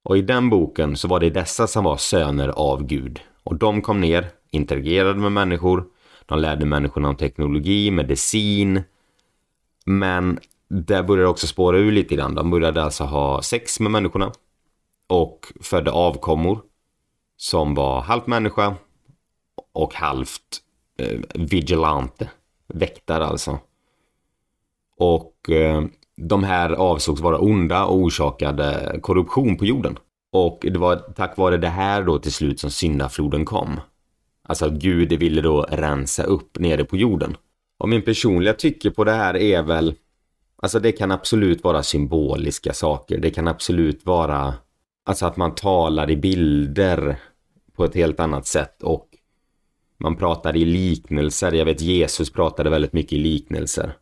Och 0.04 0.18
i 0.18 0.22
den 0.22 0.50
boken 0.50 0.98
så 0.98 1.08
var 1.08 1.20
det 1.20 1.30
dessa 1.30 1.68
som 1.68 1.84
var 1.84 1.98
söner 1.98 2.50
av 2.50 2.84
Gud. 2.86 3.20
Och 3.44 3.56
de 3.56 3.82
kom 3.82 4.02
ner, 4.02 4.28
interagerade 4.52 5.20
med 5.20 5.32
människor, 5.32 5.86
de 6.26 6.40
lärde 6.40 6.66
människorna 6.66 7.10
om 7.10 7.16
teknologi, 7.16 7.92
medicin. 7.92 8.84
Men 9.86 10.40
där 10.70 11.04
började 11.04 11.26
det 11.26 11.30
också 11.30 11.48
spåra 11.48 11.78
ur 11.78 11.92
lite 11.92 12.16
grann. 12.16 12.36
De 12.36 12.52
började 12.52 12.84
alltså 12.84 13.04
ha 13.04 13.42
sex 13.42 13.80
med 13.80 13.92
människorna 13.92 14.32
och 15.08 15.54
födde 15.62 15.92
avkommor 15.92 16.62
som 17.38 17.76
var 17.76 18.02
halvt 18.02 18.28
människa 18.28 18.76
och 19.74 19.94
halvt 19.94 20.62
eh, 21.00 21.20
vigilante, 21.34 22.30
väktare 22.68 23.26
alltså. 23.26 23.60
Och 24.98 25.50
eh, 25.50 25.84
de 26.18 26.44
här 26.44 26.70
avsågs 26.70 27.22
vara 27.22 27.40
onda 27.40 27.86
och 27.86 27.98
orsakade 27.98 29.00
korruption 29.02 29.58
på 29.58 29.66
jorden. 29.66 29.98
Och 30.32 30.60
det 30.62 30.78
var 30.78 30.96
tack 30.96 31.38
vare 31.38 31.58
det 31.58 31.70
här 31.70 32.04
då 32.04 32.20
till 32.20 32.34
slut 32.34 32.60
som 32.60 32.72
syndafloden 32.72 33.46
kom. 33.46 33.80
Alltså 34.44 34.66
att 34.66 34.74
Gud 34.74 35.14
ville 35.14 35.42
då 35.42 35.62
rensa 35.62 36.24
upp 36.24 36.60
nere 36.60 36.86
på 36.86 36.98
jorden. 36.98 37.38
Och 37.80 37.90
min 37.90 38.02
personliga 38.02 38.54
tycke 38.54 38.92
på 38.92 39.04
det 39.04 39.12
här 39.12 39.38
är 39.38 39.64
väl 39.64 39.96
Alltså 40.62 40.80
det 40.80 40.92
kan 40.92 41.12
absolut 41.12 41.64
vara 41.64 41.84
symboliska 41.84 42.74
saker. 42.74 43.18
Det 43.18 43.30
kan 43.30 43.48
absolut 43.48 44.06
vara 44.06 44.54
Alltså 45.10 45.26
att 45.26 45.38
man 45.38 45.56
talar 45.56 46.12
i 46.12 46.18
bilder 46.18 47.16
på 47.76 47.86
ett 47.86 47.96
helt 47.96 48.20
annat 48.20 48.48
sätt 48.48 48.84
och 48.84 49.08
man 49.98 50.16
pratar 50.16 50.58
i 50.58 50.66
liknelser. 50.66 51.52
Jag 51.52 51.66
vet 51.66 51.82
Jesus 51.82 52.30
pratade 52.30 52.70
väldigt 52.70 52.94
mycket 52.94 53.14
i 53.14 53.18
liknelser. 53.18 53.94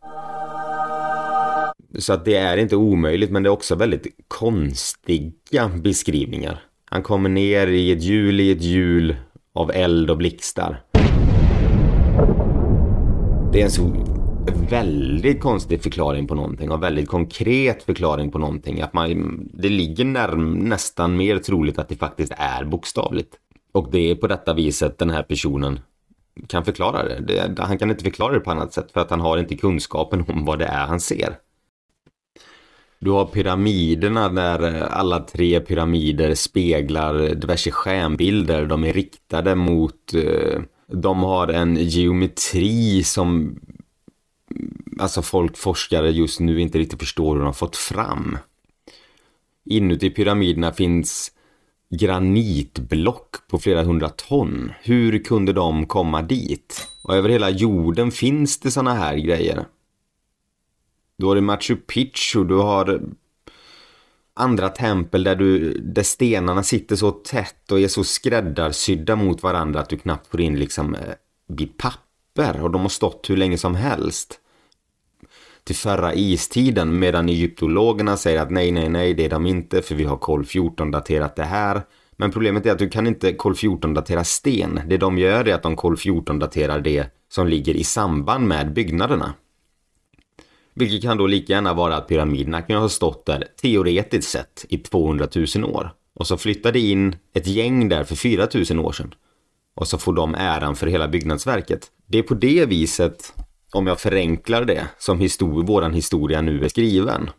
Så 1.98 2.12
att 2.12 2.24
det 2.24 2.36
är 2.36 2.56
inte 2.56 2.76
omöjligt 2.76 3.30
men 3.30 3.42
det 3.42 3.48
är 3.48 3.52
också 3.52 3.74
väldigt 3.74 4.06
konstiga 4.28 5.70
beskrivningar. 5.82 6.62
Han 6.84 7.02
kommer 7.02 7.28
ner 7.28 7.66
i 7.66 7.92
ett 7.92 8.02
hjul 8.02 8.40
i 8.40 8.50
ett 8.50 8.62
hjul 8.62 9.16
av 9.52 9.70
eld 9.70 10.10
och 10.10 10.16
blixtar. 10.16 10.82
Det 13.52 13.60
är 13.60 13.64
en 13.64 13.70
så 13.70 14.17
väldigt 14.50 15.40
konstig 15.40 15.82
förklaring 15.82 16.26
på 16.26 16.34
någonting 16.34 16.70
och 16.70 16.82
väldigt 16.82 17.08
konkret 17.08 17.82
förklaring 17.82 18.30
på 18.30 18.38
någonting. 18.38 18.80
Att 18.80 18.92
man, 18.92 19.40
det 19.52 19.68
ligger 19.68 20.04
närm, 20.04 20.52
nästan 20.52 21.16
mer 21.16 21.38
troligt 21.38 21.78
att 21.78 21.88
det 21.88 21.96
faktiskt 21.96 22.32
är 22.36 22.64
bokstavligt. 22.64 23.34
Och 23.72 23.88
det 23.92 24.10
är 24.10 24.14
på 24.14 24.26
detta 24.26 24.54
viset 24.54 24.98
den 24.98 25.10
här 25.10 25.22
personen 25.22 25.80
kan 26.46 26.64
förklara 26.64 27.02
det. 27.02 27.20
det. 27.20 27.62
Han 27.62 27.78
kan 27.78 27.90
inte 27.90 28.04
förklara 28.04 28.32
det 28.32 28.40
på 28.40 28.50
annat 28.50 28.72
sätt 28.72 28.92
för 28.92 29.00
att 29.00 29.10
han 29.10 29.20
har 29.20 29.38
inte 29.38 29.56
kunskapen 29.56 30.24
om 30.28 30.44
vad 30.44 30.58
det 30.58 30.66
är 30.66 30.86
han 30.86 31.00
ser. 31.00 31.36
Du 32.98 33.10
har 33.10 33.26
pyramiderna 33.26 34.28
där 34.28 34.76
eh, 34.76 34.98
alla 34.98 35.20
tre 35.20 35.60
pyramider 35.60 36.34
speglar 36.34 37.34
diverse 37.34 37.70
stjärnbilder. 37.70 38.66
De 38.66 38.84
är 38.84 38.92
riktade 38.92 39.54
mot... 39.54 40.14
Eh, 40.14 40.60
de 40.92 41.22
har 41.22 41.48
en 41.48 41.76
geometri 41.76 43.02
som 43.04 43.60
alltså 44.98 45.22
folk, 45.22 45.56
forskare 45.56 46.10
just 46.10 46.40
nu 46.40 46.60
inte 46.60 46.78
riktigt 46.78 47.00
förstår 47.00 47.32
hur 47.32 47.40
de 47.40 47.46
har 47.46 47.52
fått 47.52 47.76
fram. 47.76 48.38
Inuti 49.64 50.10
pyramiderna 50.10 50.72
finns 50.72 51.32
granitblock 51.90 53.48
på 53.48 53.58
flera 53.58 53.82
hundra 53.82 54.08
ton. 54.08 54.72
Hur 54.82 55.24
kunde 55.24 55.52
de 55.52 55.86
komma 55.86 56.22
dit? 56.22 56.88
Och 57.04 57.14
över 57.14 57.28
hela 57.28 57.50
jorden 57.50 58.10
finns 58.10 58.58
det 58.58 58.70
såna 58.70 58.94
här 58.94 59.16
grejer. 59.16 59.64
Du 61.16 61.26
har 61.26 61.34
det 61.34 61.40
Machu 61.40 61.76
Picchu, 61.76 62.44
du 62.44 62.54
har 62.54 63.00
andra 64.34 64.68
tempel 64.68 65.24
där, 65.24 65.36
du, 65.36 65.78
där 65.78 66.02
stenarna 66.02 66.62
sitter 66.62 66.96
så 66.96 67.10
tätt 67.10 67.72
och 67.72 67.80
är 67.80 67.88
så 67.88 68.04
skräddarsydda 68.04 69.16
mot 69.16 69.42
varandra 69.42 69.80
att 69.80 69.88
du 69.88 69.96
knappt 69.96 70.26
får 70.26 70.40
in 70.40 70.58
liksom 70.58 70.96
vid 71.48 71.68
eh, 71.68 71.74
papper 71.76 72.62
och 72.62 72.70
de 72.70 72.80
har 72.80 72.88
stått 72.88 73.30
hur 73.30 73.36
länge 73.36 73.58
som 73.58 73.74
helst 73.74 74.40
till 75.68 75.76
förra 75.76 76.14
istiden 76.14 76.98
medan 76.98 77.28
egyptologerna 77.28 78.16
säger 78.16 78.40
att 78.40 78.50
nej, 78.50 78.72
nej, 78.72 78.88
nej, 78.88 79.14
det 79.14 79.24
är 79.24 79.30
de 79.30 79.46
inte 79.46 79.82
för 79.82 79.94
vi 79.94 80.04
har 80.04 80.16
kol 80.16 80.44
14 80.44 80.90
daterat 80.90 81.36
det 81.36 81.44
här. 81.44 81.82
Men 82.16 82.30
problemet 82.30 82.66
är 82.66 82.72
att 82.72 82.78
du 82.78 82.88
kan 82.88 83.06
inte 83.06 83.32
kol 83.32 83.54
14 83.54 83.94
datera 83.94 84.24
sten. 84.24 84.80
Det 84.86 84.96
de 84.96 85.18
gör 85.18 85.48
är 85.48 85.54
att 85.54 85.62
de 85.62 85.76
kol 85.76 85.96
14 85.96 86.38
daterar 86.38 86.80
det 86.80 87.06
som 87.28 87.46
ligger 87.46 87.74
i 87.74 87.84
samband 87.84 88.48
med 88.48 88.72
byggnaderna. 88.72 89.34
Vilket 90.74 91.02
kan 91.02 91.16
då 91.16 91.26
lika 91.26 91.52
gärna 91.52 91.74
vara 91.74 91.96
att 91.96 92.08
pyramiderna 92.08 92.62
kan 92.62 92.76
ha 92.76 92.88
stått 92.88 93.26
där 93.26 93.44
teoretiskt 93.62 94.30
sett 94.30 94.64
i 94.68 94.78
200 94.78 95.28
000 95.56 95.64
år. 95.64 95.90
Och 96.14 96.26
så 96.26 96.36
flyttade 96.36 96.78
in 96.78 97.16
ett 97.34 97.46
gäng 97.46 97.88
där 97.88 98.04
för 98.04 98.16
4 98.16 98.48
000 98.70 98.84
år 98.86 98.92
sedan. 98.92 99.14
Och 99.74 99.88
så 99.88 99.98
får 99.98 100.12
de 100.12 100.34
äran 100.34 100.76
för 100.76 100.86
hela 100.86 101.08
byggnadsverket. 101.08 101.86
Det 102.06 102.18
är 102.18 102.22
på 102.22 102.34
det 102.34 102.66
viset, 102.66 103.32
om 103.72 103.86
jag 103.86 104.00
förenklar 104.00 104.64
det, 104.64 104.88
som 104.98 105.20
histor 105.20 105.62
våran 105.62 105.92
historia 105.92 106.40
nu 106.40 106.64
är 106.64 106.68
skriven. 106.68 107.30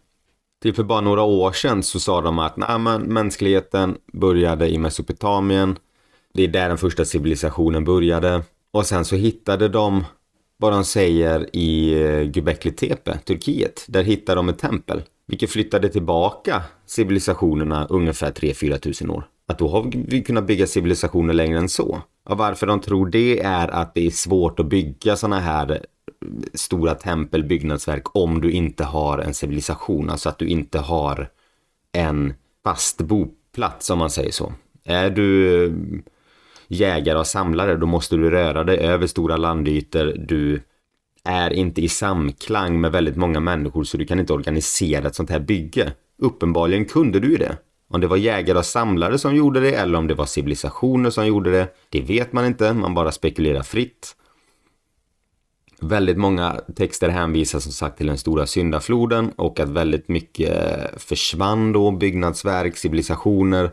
Till 0.62 0.74
för 0.74 0.84
bara 0.84 1.02
några 1.02 1.22
år 1.22 1.52
sedan 1.52 1.84
så 1.84 2.00
sa 2.00 2.22
de 2.22 2.40
att 2.40 2.58
nej, 2.58 2.80
men 2.80 3.02
mänskligheten 3.02 3.98
började 4.14 4.70
i 4.70 4.78
Mesopotamien. 4.78 5.78
Det 6.34 6.44
är 6.44 6.48
där 6.48 6.70
den 6.70 6.78
första 6.78 7.06
civilisationen 7.06 7.84
började. 7.84 8.44
Och 8.72 8.86
sen 8.86 9.06
så 9.06 9.16
hittade 9.16 9.68
de 9.68 10.04
vad 10.58 10.74
de 10.74 10.84
säger 10.84 11.56
i 11.56 11.94
eh, 11.94 12.38
Göbekli 12.38 12.72
Tepe, 12.72 13.18
Turkiet. 13.18 13.86
Där 13.88 14.04
hittade 14.04 14.36
de 14.36 14.50
ett 14.50 14.60
tempel. 14.60 15.02
Vilket 15.28 15.50
flyttade 15.50 15.90
tillbaka 15.90 16.64
civilisationerna 16.86 17.88
ungefär 17.90 18.32
3-4 18.32 18.78
tusen 18.78 19.10
år. 19.10 19.24
Att 19.48 19.60
då 19.60 19.68
har 19.68 19.92
vi 20.08 20.24
kunnat 20.24 20.48
bygga 20.48 20.68
civilisationer 20.68 21.34
längre 21.34 21.60
än 21.60 21.70
så. 21.70 22.02
Och 22.26 22.38
varför 22.38 22.68
de 22.68 22.80
tror 22.80 23.10
det 23.10 23.40
är 23.40 23.68
att 23.68 23.94
det 23.94 24.06
är 24.06 24.12
svårt 24.12 24.60
att 24.60 24.66
bygga 24.66 25.16
sådana 25.16 25.40
här 25.40 25.86
stora 26.54 26.96
tempelbyggnadsverk 26.96 28.16
om 28.16 28.42
du 28.42 28.52
inte 28.52 28.84
har 28.84 29.18
en 29.18 29.34
civilisation. 29.34 30.10
Alltså 30.10 30.30
att 30.30 30.40
du 30.40 30.48
inte 30.48 30.80
har 30.80 31.30
en 31.92 32.34
fast 32.64 33.02
boplats 33.02 33.90
om 33.90 34.00
man 34.00 34.10
säger 34.10 34.32
så. 34.32 34.54
Är 34.86 35.10
du 35.10 35.66
eh, 35.66 35.72
jägare 36.68 37.20
och 37.20 37.28
samlare, 37.28 37.76
då 37.76 37.86
måste 37.86 38.16
du 38.16 38.30
röra 38.30 38.64
dig 38.64 38.78
över 38.78 39.08
stora 39.08 39.38
landytor. 39.38 40.16
Du 40.18 40.62
är 41.24 41.54
inte 41.54 41.82
i 41.82 41.90
samklang 41.90 42.82
med 42.82 42.92
väldigt 42.92 43.16
många 43.16 43.40
människor 43.40 43.84
så 43.84 43.98
du 43.98 44.06
kan 44.06 44.20
inte 44.20 44.34
organisera 44.34 45.08
ett 45.08 45.16
sånt 45.16 45.30
här 45.30 45.40
bygge. 45.40 45.92
Uppenbarligen 46.18 46.86
kunde 46.86 47.20
du 47.20 47.32
ju 47.32 47.38
det. 47.38 47.58
Om 47.92 48.02
det 48.02 48.08
var 48.08 48.18
jägare 48.18 48.58
och 48.58 48.66
samlare 48.66 49.18
som 49.18 49.36
gjorde 49.36 49.60
det 49.60 49.72
eller 49.72 49.98
om 49.98 50.08
det 50.08 50.14
var 50.14 50.26
civilisationer 50.26 51.10
som 51.10 51.28
gjorde 51.28 51.52
det, 51.52 51.68
det 51.90 52.02
vet 52.02 52.34
man 52.34 52.46
inte, 52.46 52.74
man 52.74 52.94
bara 52.94 53.12
spekulerar 53.12 53.64
fritt. 53.64 54.16
Väldigt 55.82 56.18
många 56.18 56.62
texter 56.76 57.10
hänvisar 57.10 57.60
som 57.60 57.72
sagt 57.72 57.98
till 57.98 58.08
den 58.08 58.18
stora 58.18 58.48
syndafloden 58.48 59.32
och 59.36 59.60
att 59.60 59.70
väldigt 59.70 60.08
mycket 60.08 60.54
försvann 61.02 61.72
då, 61.72 61.92
byggnadsverk, 61.92 62.78
civilisationer 62.78 63.70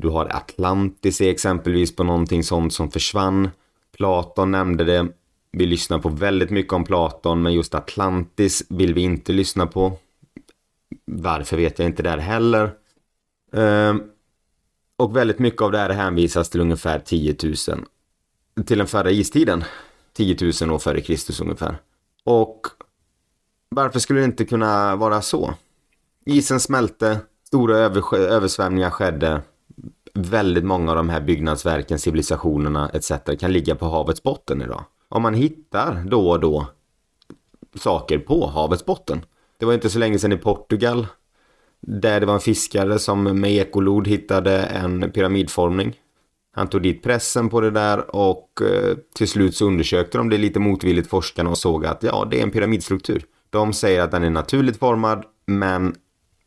du 0.00 0.08
har 0.08 0.26
Atlantis 0.26 1.20
exempelvis 1.20 1.96
på 1.96 2.04
någonting 2.04 2.44
sånt 2.44 2.72
som 2.72 2.90
försvann. 2.90 3.50
Platon 3.96 4.50
nämnde 4.50 4.84
det. 4.84 5.08
Vi 5.52 5.66
lyssnar 5.66 5.98
på 5.98 6.08
väldigt 6.08 6.50
mycket 6.50 6.72
om 6.72 6.84
Platon, 6.84 7.42
men 7.42 7.52
just 7.52 7.74
Atlantis 7.74 8.62
vill 8.68 8.94
vi 8.94 9.00
inte 9.00 9.32
lyssna 9.32 9.66
på. 9.66 9.98
Varför 11.04 11.56
vet 11.56 11.78
jag 11.78 11.88
inte 11.88 12.02
där 12.02 12.18
heller. 12.18 12.70
Ehm, 13.52 14.02
och 14.96 15.16
väldigt 15.16 15.38
mycket 15.38 15.62
av 15.62 15.72
det 15.72 15.78
här 15.78 15.90
hänvisas 15.90 16.50
till 16.50 16.60
ungefär 16.60 16.98
10 16.98 17.36
000. 17.42 17.54
Till 18.66 18.78
den 18.78 18.86
förra 18.86 19.10
istiden. 19.10 19.64
10 20.12 20.36
000 20.62 20.74
år 20.74 20.78
före 20.78 21.00
Kristus 21.00 21.40
ungefär. 21.40 21.78
Och 22.24 22.66
varför 23.68 23.98
skulle 23.98 24.20
det 24.20 24.24
inte 24.24 24.44
kunna 24.44 24.96
vara 24.96 25.22
så? 25.22 25.54
Isen 26.24 26.60
smälte, 26.60 27.18
stora 27.46 27.76
översvämningar 28.16 28.90
skedde. 28.90 29.42
Väldigt 30.14 30.64
många 30.64 30.90
av 30.90 30.96
de 30.96 31.08
här 31.08 31.20
byggnadsverken, 31.20 31.98
civilisationerna 31.98 32.88
etc. 32.88 33.12
kan 33.40 33.52
ligga 33.52 33.74
på 33.74 33.86
havets 33.86 34.22
botten 34.22 34.62
idag. 34.62 34.84
Om 35.08 35.22
man 35.22 35.34
hittar 35.34 36.04
då 36.04 36.30
och 36.30 36.40
då 36.40 36.66
saker 37.74 38.18
på 38.18 38.46
havets 38.46 38.84
botten. 38.84 39.24
Det 39.58 39.66
var 39.66 39.74
inte 39.74 39.90
så 39.90 39.98
länge 39.98 40.18
sedan 40.18 40.32
i 40.32 40.36
Portugal 40.36 41.06
där 41.80 42.20
det 42.20 42.26
var 42.26 42.34
en 42.34 42.40
fiskare 42.40 42.98
som 42.98 43.40
med 43.40 43.52
ekolod 43.52 44.08
hittade 44.08 44.62
en 44.62 45.10
pyramidformning. 45.10 45.96
Han 46.52 46.68
tog 46.68 46.82
dit 46.82 47.02
pressen 47.02 47.48
på 47.48 47.60
det 47.60 47.70
där 47.70 48.16
och 48.16 48.48
eh, 48.62 48.96
till 49.14 49.28
slut 49.28 49.56
så 49.56 49.66
undersökte 49.66 50.18
de 50.18 50.28
det 50.28 50.38
lite 50.38 50.60
motvilligt 50.60 51.10
forskarna 51.10 51.50
och 51.50 51.58
såg 51.58 51.86
att 51.86 52.02
ja, 52.02 52.28
det 52.30 52.38
är 52.38 52.42
en 52.42 52.50
pyramidstruktur. 52.50 53.24
De 53.50 53.72
säger 53.72 54.00
att 54.00 54.10
den 54.10 54.24
är 54.24 54.30
naturligt 54.30 54.78
formad 54.78 55.24
men 55.46 55.94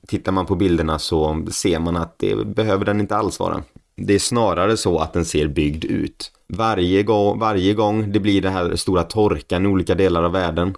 tittar 0.07 0.31
man 0.31 0.45
på 0.45 0.55
bilderna 0.55 0.99
så 0.99 1.45
ser 1.51 1.79
man 1.79 1.97
att 1.97 2.19
det 2.19 2.47
behöver 2.47 2.85
den 2.85 2.99
inte 2.99 3.15
alls 3.15 3.39
vara. 3.39 3.63
Det 3.95 4.13
är 4.13 4.19
snarare 4.19 4.77
så 4.77 4.99
att 4.99 5.13
den 5.13 5.25
ser 5.25 5.47
byggd 5.47 5.85
ut. 5.85 6.31
Varje 6.47 7.03
gång, 7.03 7.39
varje 7.39 7.73
gång 7.73 8.11
det 8.11 8.19
blir 8.19 8.41
den 8.41 8.53
här 8.53 8.75
stora 8.75 9.03
torkan 9.03 9.65
i 9.65 9.67
olika 9.67 9.95
delar 9.95 10.23
av 10.23 10.31
världen 10.31 10.75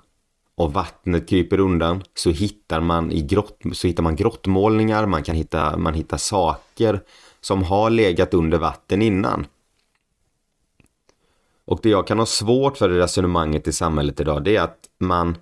och 0.57 0.73
vattnet 0.73 1.29
kryper 1.29 1.59
undan 1.59 2.03
så 2.13 2.29
hittar 2.31 2.81
man 2.81 3.11
i 3.11 3.21
grott, 3.21 3.61
så 3.73 3.87
hittar 3.87 4.03
man 4.03 4.15
grottmålningar, 4.15 5.05
man 5.05 5.23
kan 5.23 5.35
hitta, 5.35 5.77
man 5.77 5.93
hittar 5.93 6.17
saker 6.17 7.01
som 7.45 7.63
har 7.63 7.89
legat 7.89 8.33
under 8.33 8.57
vatten 8.57 9.01
innan. 9.01 9.47
Och 11.65 11.79
det 11.83 11.89
jag 11.89 12.07
kan 12.07 12.19
ha 12.19 12.25
svårt 12.25 12.77
för 12.77 12.91
i 12.91 12.99
resonemanget 12.99 13.67
i 13.67 13.73
samhället 13.73 14.19
idag 14.19 14.43
det 14.43 14.55
är 14.55 14.61
att 14.61 14.79
man 14.97 15.37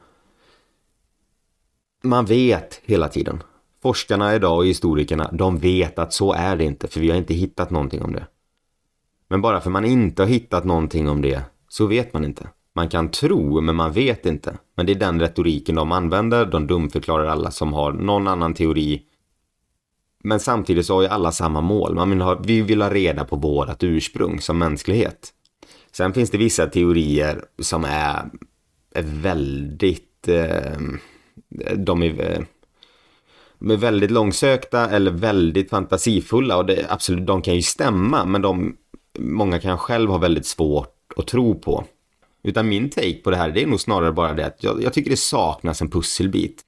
man 2.04 2.26
vet 2.26 2.82
hela 2.84 3.08
tiden. 3.08 3.44
Forskarna 3.82 4.36
idag 4.36 4.58
och 4.58 4.66
historikerna, 4.66 5.30
de 5.32 5.58
vet 5.58 6.00
att 6.00 6.14
så 6.14 6.34
är 6.34 6.56
det 6.56 6.64
inte 6.64 6.88
för 6.88 7.00
vi 7.00 7.10
har 7.10 7.18
inte 7.18 7.34
hittat 7.34 7.70
någonting 7.70 8.02
om 8.02 8.14
det. 8.14 8.28
Men 9.30 9.42
bara 9.42 9.62
för 9.62 9.70
man 9.70 9.86
inte 9.86 10.22
har 10.22 10.30
hittat 10.30 10.64
någonting 10.64 11.10
om 11.10 11.22
det 11.22 11.42
så 11.68 11.86
vet 11.86 12.14
man 12.14 12.26
inte. 12.26 12.48
Man 12.76 12.90
kan 12.90 13.10
tro, 13.10 13.62
men 13.62 13.76
man 13.76 13.92
vet 13.92 14.26
inte. 14.26 14.58
Men 14.76 14.86
det 14.86 14.92
är 14.92 15.00
den 15.00 15.20
retoriken 15.20 15.76
de 15.76 15.92
använder. 15.92 16.46
De 16.46 16.68
dumförklarar 16.68 17.26
alla 17.26 17.52
som 17.52 17.74
har 17.74 17.92
någon 17.92 18.28
annan 18.28 18.54
teori. 18.54 19.04
Men 20.24 20.40
samtidigt 20.40 20.86
så 20.86 20.96
har 20.96 21.02
ju 21.02 21.08
alla 21.08 21.32
samma 21.32 21.62
mål. 21.62 21.96
Man 21.96 22.10
vill 22.10 22.22
ha, 22.22 22.36
vi 22.36 22.62
vill 22.62 22.82
ha 22.82 22.90
reda 22.90 23.26
på 23.26 23.36
vårat 23.36 23.84
ursprung 23.84 24.42
som 24.42 24.58
mänsklighet. 24.58 25.34
Sen 25.92 26.14
finns 26.14 26.30
det 26.30 26.38
vissa 26.38 26.68
teorier 26.68 27.46
som 27.60 27.84
är, 27.84 28.30
är 28.96 29.04
väldigt... 29.04 30.28
Eh, 30.28 30.80
de 31.76 32.04
är, 32.04 32.32
eh, 32.32 32.42
de 33.60 33.72
är 33.72 33.78
väldigt 33.78 34.12
långsökta 34.12 34.90
eller 34.90 35.12
väldigt 35.12 35.70
fantasifulla 35.70 36.58
och 36.58 36.66
det, 36.66 36.86
absolut, 36.90 37.28
de 37.28 37.42
kan 37.42 37.56
ju 37.56 37.62
stämma 37.62 38.26
men 38.26 38.42
de, 38.42 38.78
många 39.20 39.60
kan 39.60 39.78
själv 39.78 40.10
ha 40.10 40.18
väldigt 40.18 40.46
svårt 40.46 40.96
att 41.16 41.28
tro 41.28 41.60
på. 41.60 41.86
Utan 42.44 42.70
min 42.70 42.90
take 42.90 43.22
på 43.24 43.30
det 43.32 43.38
här, 43.38 43.52
det 43.52 43.64
är 43.64 43.68
nog 43.68 43.80
snarare 43.80 44.12
bara 44.12 44.34
det 44.34 44.46
att 44.46 44.64
jag, 44.64 44.84
jag 44.84 44.94
tycker 44.94 45.10
det 45.10 45.18
saknas 45.18 45.82
en 45.82 45.90
pusselbit. 45.90 46.62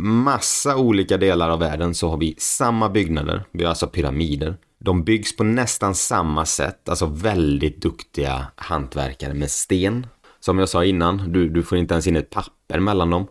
Massa 0.00 0.76
olika 0.76 1.16
delar 1.16 1.50
av 1.50 1.58
världen 1.58 1.94
så 1.94 2.08
har 2.08 2.16
vi 2.16 2.34
samma 2.38 2.88
byggnader, 2.88 3.44
vi 3.50 3.64
har 3.64 3.68
alltså 3.68 3.86
pyramider. 3.86 4.56
De 4.78 5.04
byggs 5.04 5.36
på 5.36 5.44
nästan 5.44 5.94
samma 5.94 6.46
sätt, 6.46 6.88
alltså 6.88 7.06
väldigt 7.06 7.82
duktiga 7.82 8.46
hantverkare 8.56 9.34
med 9.34 9.50
sten. 9.50 10.06
Som 10.40 10.58
jag 10.58 10.68
sa 10.68 10.84
innan, 10.84 11.32
du, 11.32 11.48
du 11.48 11.62
får 11.62 11.78
inte 11.78 11.94
ens 11.94 12.06
in 12.06 12.16
ett 12.16 12.30
papper 12.30 12.80
mellan 12.80 13.10
dem. 13.10 13.26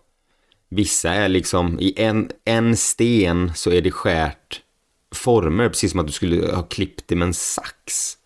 Vissa 0.70 1.14
är 1.14 1.30
liksom, 1.30 1.80
i 1.80 1.94
en, 1.98 2.32
en 2.46 2.78
sten 2.78 3.52
så 3.56 3.72
är 3.72 3.82
det 3.82 3.92
skärt 3.92 4.62
former, 5.16 5.70
precis 5.70 5.92
som 5.92 6.00
att 6.00 6.08
du 6.08 6.14
skulle 6.14 6.56
ha 6.56 6.64
klippt 6.64 7.04
det 7.08 7.16
med 7.16 7.26
en 7.26 7.34
sax 7.34 8.18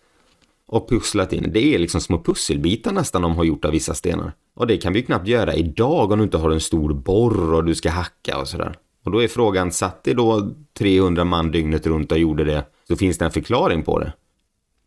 och 0.66 0.88
pusslat 0.88 1.32
in. 1.32 1.52
Det 1.52 1.74
är 1.74 1.78
liksom 1.78 2.00
små 2.00 2.22
pusselbitar 2.22 2.92
nästan 2.92 3.22
de 3.22 3.36
har 3.36 3.44
gjort 3.44 3.64
av 3.64 3.70
vissa 3.70 3.94
stenar. 3.94 4.32
Och 4.56 4.66
det 4.66 4.76
kan 4.76 4.92
vi 4.92 5.02
knappt 5.02 5.28
göra 5.28 5.54
idag 5.54 6.12
om 6.12 6.18
du 6.18 6.24
inte 6.24 6.36
har 6.36 6.50
en 6.50 6.60
stor 6.60 6.94
borr 6.94 7.54
och 7.54 7.64
du 7.64 7.74
ska 7.74 7.90
hacka 7.90 8.38
och 8.38 8.48
sådär. 8.48 8.78
Och 9.04 9.10
då 9.10 9.22
är 9.22 9.28
frågan, 9.28 9.72
satt 9.72 10.04
det 10.04 10.14
då 10.14 10.50
300 10.78 11.24
man 11.24 11.50
dygnet 11.50 11.86
runt 11.86 12.12
och 12.12 12.18
gjorde 12.18 12.44
det, 12.44 12.64
så 12.88 12.96
finns 12.96 13.18
det 13.18 13.24
en 13.24 13.30
förklaring 13.30 13.82
på 13.82 13.98
det. 13.98 14.12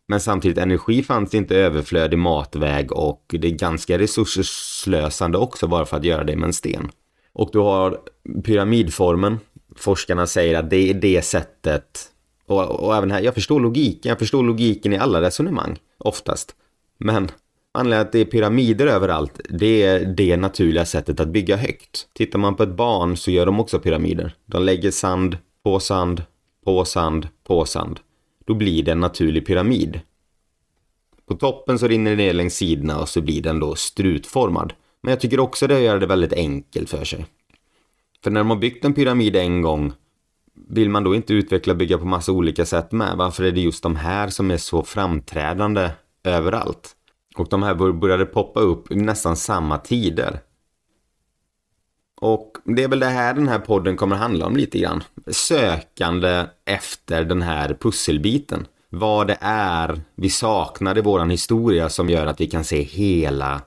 Men 0.08 0.20
samtidigt, 0.20 0.58
energi 0.58 1.02
fanns 1.02 1.34
inte 1.34 1.56
överflödig 1.56 2.18
matväg 2.18 2.92
och 2.92 3.24
det 3.28 3.48
är 3.48 3.50
ganska 3.50 3.98
resursslösande 3.98 5.38
också 5.38 5.66
bara 5.66 5.86
för 5.86 5.96
att 5.96 6.04
göra 6.04 6.24
det 6.24 6.36
med 6.36 6.46
en 6.46 6.52
sten. 6.52 6.90
Och 7.32 7.50
du 7.52 7.58
har 7.58 7.98
pyramidformen. 8.44 9.38
Forskarna 9.76 10.26
säger 10.26 10.58
att 10.58 10.70
det 10.70 10.90
är 10.90 10.94
det 10.94 11.22
sättet 11.22 12.10
och, 12.46 12.70
och 12.70 12.96
även 12.96 13.10
här, 13.10 13.20
jag 13.20 13.34
förstår 13.34 13.60
logiken, 13.60 14.08
jag 14.08 14.18
förstår 14.18 14.42
logiken 14.42 14.92
i 14.92 14.98
alla 14.98 15.20
resonemang, 15.20 15.78
oftast. 15.98 16.54
Men 16.98 17.28
anledningen 17.72 18.06
att 18.06 18.12
det 18.12 18.18
är 18.18 18.24
pyramider 18.24 18.86
överallt, 18.86 19.40
det 19.48 19.82
är 19.82 20.04
det 20.04 20.36
naturliga 20.36 20.84
sättet 20.84 21.20
att 21.20 21.28
bygga 21.28 21.56
högt. 21.56 22.08
Tittar 22.12 22.38
man 22.38 22.56
på 22.56 22.62
ett 22.62 22.76
barn 22.76 23.16
så 23.16 23.30
gör 23.30 23.46
de 23.46 23.60
också 23.60 23.78
pyramider. 23.78 24.34
De 24.46 24.62
lägger 24.62 24.90
sand 24.90 25.38
på 25.64 25.80
sand, 25.80 26.22
på 26.64 26.84
sand, 26.84 27.28
på 27.44 27.64
sand. 27.64 28.00
Då 28.46 28.54
blir 28.54 28.82
det 28.82 28.92
en 28.92 29.00
naturlig 29.00 29.46
pyramid. 29.46 30.00
På 31.26 31.34
toppen 31.34 31.78
så 31.78 31.88
rinner 31.88 32.10
det 32.10 32.16
ner 32.16 32.32
längs 32.32 32.54
sidorna 32.54 33.00
och 33.00 33.08
så 33.08 33.20
blir 33.20 33.42
den 33.42 33.60
då 33.60 33.74
strutformad. 33.74 34.72
Men 35.02 35.10
jag 35.10 35.20
tycker 35.20 35.40
också 35.40 35.66
det 35.66 35.80
gör 35.80 35.98
det 35.98 36.06
väldigt 36.06 36.32
enkelt 36.32 36.90
för 36.90 37.04
sig. 37.04 37.26
För 38.24 38.30
när 38.30 38.40
de 38.40 38.50
har 38.50 38.56
byggt 38.56 38.84
en 38.84 38.94
pyramid 38.94 39.36
en 39.36 39.62
gång 39.62 39.92
vill 40.68 40.90
man 40.90 41.04
då 41.04 41.14
inte 41.14 41.34
utveckla 41.34 41.72
och 41.72 41.76
bygga 41.76 41.98
på 41.98 42.06
massa 42.06 42.32
olika 42.32 42.64
sätt 42.64 42.92
med? 42.92 43.16
Varför 43.16 43.44
är 43.44 43.52
det 43.52 43.60
just 43.60 43.82
de 43.82 43.96
här 43.96 44.28
som 44.28 44.50
är 44.50 44.56
så 44.56 44.82
framträdande 44.82 45.90
överallt? 46.24 46.96
Och 47.40 47.48
de 47.48 47.62
här 47.62 47.92
började 47.92 48.26
poppa 48.26 48.60
upp 48.60 48.90
nästan 48.90 49.36
samma 49.36 49.78
tider. 49.78 50.40
Och 52.20 52.52
det 52.64 52.82
är 52.82 52.88
väl 52.88 53.00
det 53.00 53.06
här 53.06 53.34
den 53.34 53.48
här 53.48 53.58
podden 53.58 53.96
kommer 53.96 54.16
handla 54.16 54.46
om 54.46 54.56
lite 54.56 54.78
grann. 54.78 55.02
Sökande 55.26 56.46
efter 56.64 57.24
den 57.24 57.42
här 57.42 57.76
pusselbiten. 57.80 58.66
Vad 58.88 59.26
det 59.26 59.38
är 59.40 60.00
vi 60.14 60.30
saknar 60.30 60.98
i 60.98 61.00
våran 61.00 61.30
historia 61.30 61.88
som 61.88 62.10
gör 62.10 62.26
att 62.26 62.40
vi 62.40 62.46
kan 62.46 62.64
se 62.64 62.82
hela, 62.82 63.62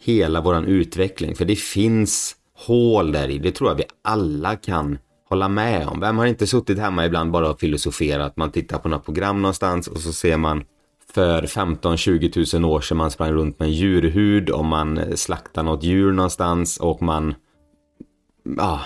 hela 0.00 0.40
våran 0.40 0.64
utveckling. 0.64 1.34
För 1.34 1.44
det 1.44 1.56
finns 1.56 2.36
hål 2.66 3.12
där 3.12 3.28
i, 3.28 3.38
det 3.38 3.52
tror 3.52 3.70
jag 3.70 3.76
vi 3.76 3.84
alla 4.02 4.56
kan 4.56 4.98
hålla 5.28 5.48
med 5.48 5.88
om. 5.88 6.00
Vem 6.00 6.18
har 6.18 6.26
inte 6.26 6.46
suttit 6.46 6.78
hemma 6.78 7.06
ibland 7.06 7.30
bara 7.30 7.50
och 7.50 7.60
filosoferat? 7.60 8.36
Man 8.36 8.50
tittar 8.50 8.78
på 8.78 8.88
något 8.88 9.04
program 9.04 9.42
någonstans 9.42 9.88
och 9.88 10.00
så 10.00 10.12
ser 10.12 10.36
man 10.36 10.64
för 11.12 11.42
15-20 11.42 12.32
tusen 12.32 12.64
år 12.64 12.80
sedan 12.80 12.96
man 12.96 13.10
sprang 13.10 13.32
runt 13.32 13.58
med 13.58 13.66
en 13.66 13.74
djurhud 13.74 14.50
och 14.50 14.64
man 14.64 15.16
slaktade 15.16 15.66
något 15.66 15.82
djur 15.82 16.12
någonstans 16.12 16.76
och 16.76 17.02
man... 17.02 17.34
Ja, 18.56 18.62
ah, 18.62 18.80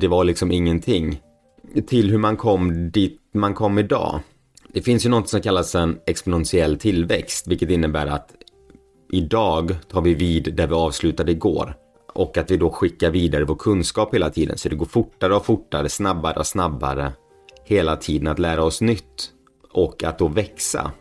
det 0.00 0.08
var 0.08 0.24
liksom 0.24 0.52
ingenting. 0.52 1.20
Till 1.86 2.10
hur 2.10 2.18
man 2.18 2.36
kom 2.36 2.90
dit 2.90 3.20
man 3.32 3.54
kom 3.54 3.78
idag. 3.78 4.20
Det 4.72 4.82
finns 4.82 5.06
ju 5.06 5.10
något 5.10 5.28
som 5.28 5.40
kallas 5.40 5.74
en 5.74 5.98
exponentiell 6.06 6.78
tillväxt, 6.78 7.46
vilket 7.46 7.70
innebär 7.70 8.06
att 8.06 8.32
idag 9.12 9.76
tar 9.88 10.00
vi 10.00 10.14
vid 10.14 10.54
där 10.54 10.66
vi 10.66 10.74
avslutade 10.74 11.32
igår 11.32 11.74
och 12.12 12.38
att 12.38 12.50
vi 12.50 12.56
då 12.56 12.70
skickar 12.70 13.10
vidare 13.10 13.44
vår 13.44 13.56
kunskap 13.56 14.14
hela 14.14 14.30
tiden. 14.30 14.58
Så 14.58 14.68
det 14.68 14.76
går 14.76 14.86
fortare 14.86 15.36
och 15.36 15.46
fortare, 15.46 15.88
snabbare 15.88 16.38
och 16.38 16.46
snabbare 16.46 17.12
hela 17.64 17.96
tiden 17.96 18.28
att 18.28 18.38
lära 18.38 18.64
oss 18.64 18.80
nytt 18.80 19.30
och 19.72 20.04
att 20.04 20.18
då 20.18 20.28
växa. 20.28 20.92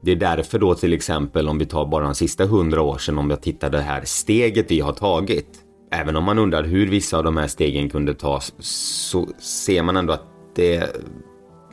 Det 0.00 0.12
är 0.12 0.16
därför 0.16 0.58
då 0.58 0.74
till 0.74 0.92
exempel 0.92 1.48
om 1.48 1.58
vi 1.58 1.66
tar 1.66 1.86
bara 1.86 2.04
de 2.04 2.14
sista 2.14 2.44
hundra 2.44 2.82
år 2.82 2.98
sedan 2.98 3.18
om 3.18 3.30
jag 3.30 3.42
tittar 3.42 3.70
det 3.70 3.80
här 3.80 4.02
steget 4.04 4.70
vi 4.70 4.80
har 4.80 4.92
tagit. 4.92 5.48
Även 5.92 6.16
om 6.16 6.24
man 6.24 6.38
undrar 6.38 6.64
hur 6.64 6.86
vissa 6.86 7.18
av 7.18 7.24
de 7.24 7.36
här 7.36 7.46
stegen 7.46 7.90
kunde 7.90 8.14
tas 8.14 8.52
så 8.58 9.28
ser 9.38 9.82
man 9.82 9.96
ändå 9.96 10.12
att 10.12 10.26
det 10.54 10.96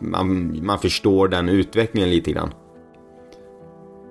man, 0.02 0.60
man 0.66 0.80
förstår 0.80 1.28
den 1.28 1.50
utvecklingen 1.50 2.10
lite 2.10 2.32
grann. 2.32 2.54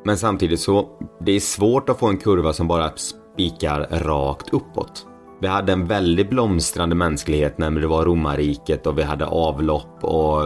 Men 0.04 0.16
samtidigt 0.16 0.60
så 0.60 0.88
det 1.20 1.32
är 1.32 1.40
svårt 1.40 1.88
att 1.88 1.98
få 1.98 2.06
en 2.06 2.16
kurva 2.16 2.52
som 2.52 2.68
bara 2.68 2.90
spikar 2.96 3.88
rakt 3.90 4.52
uppåt. 4.52 5.06
Vi 5.40 5.46
hade 5.46 5.72
en 5.72 5.86
väldigt 5.86 6.30
blomstrande 6.30 6.94
mänsklighet 6.94 7.58
när 7.58 7.70
det 7.70 7.86
var 7.86 8.04
romarriket 8.04 8.86
och 8.86 8.98
vi 8.98 9.02
hade 9.02 9.26
avlopp 9.26 10.04
och 10.04 10.44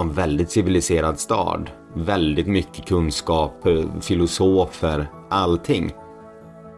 en 0.00 0.12
väldigt 0.12 0.50
civiliserad 0.50 1.20
stad. 1.20 1.70
Väldigt 1.94 2.46
mycket 2.46 2.86
kunskap, 2.86 3.66
eh, 3.66 3.84
filosofer, 4.00 5.06
allting. 5.30 5.92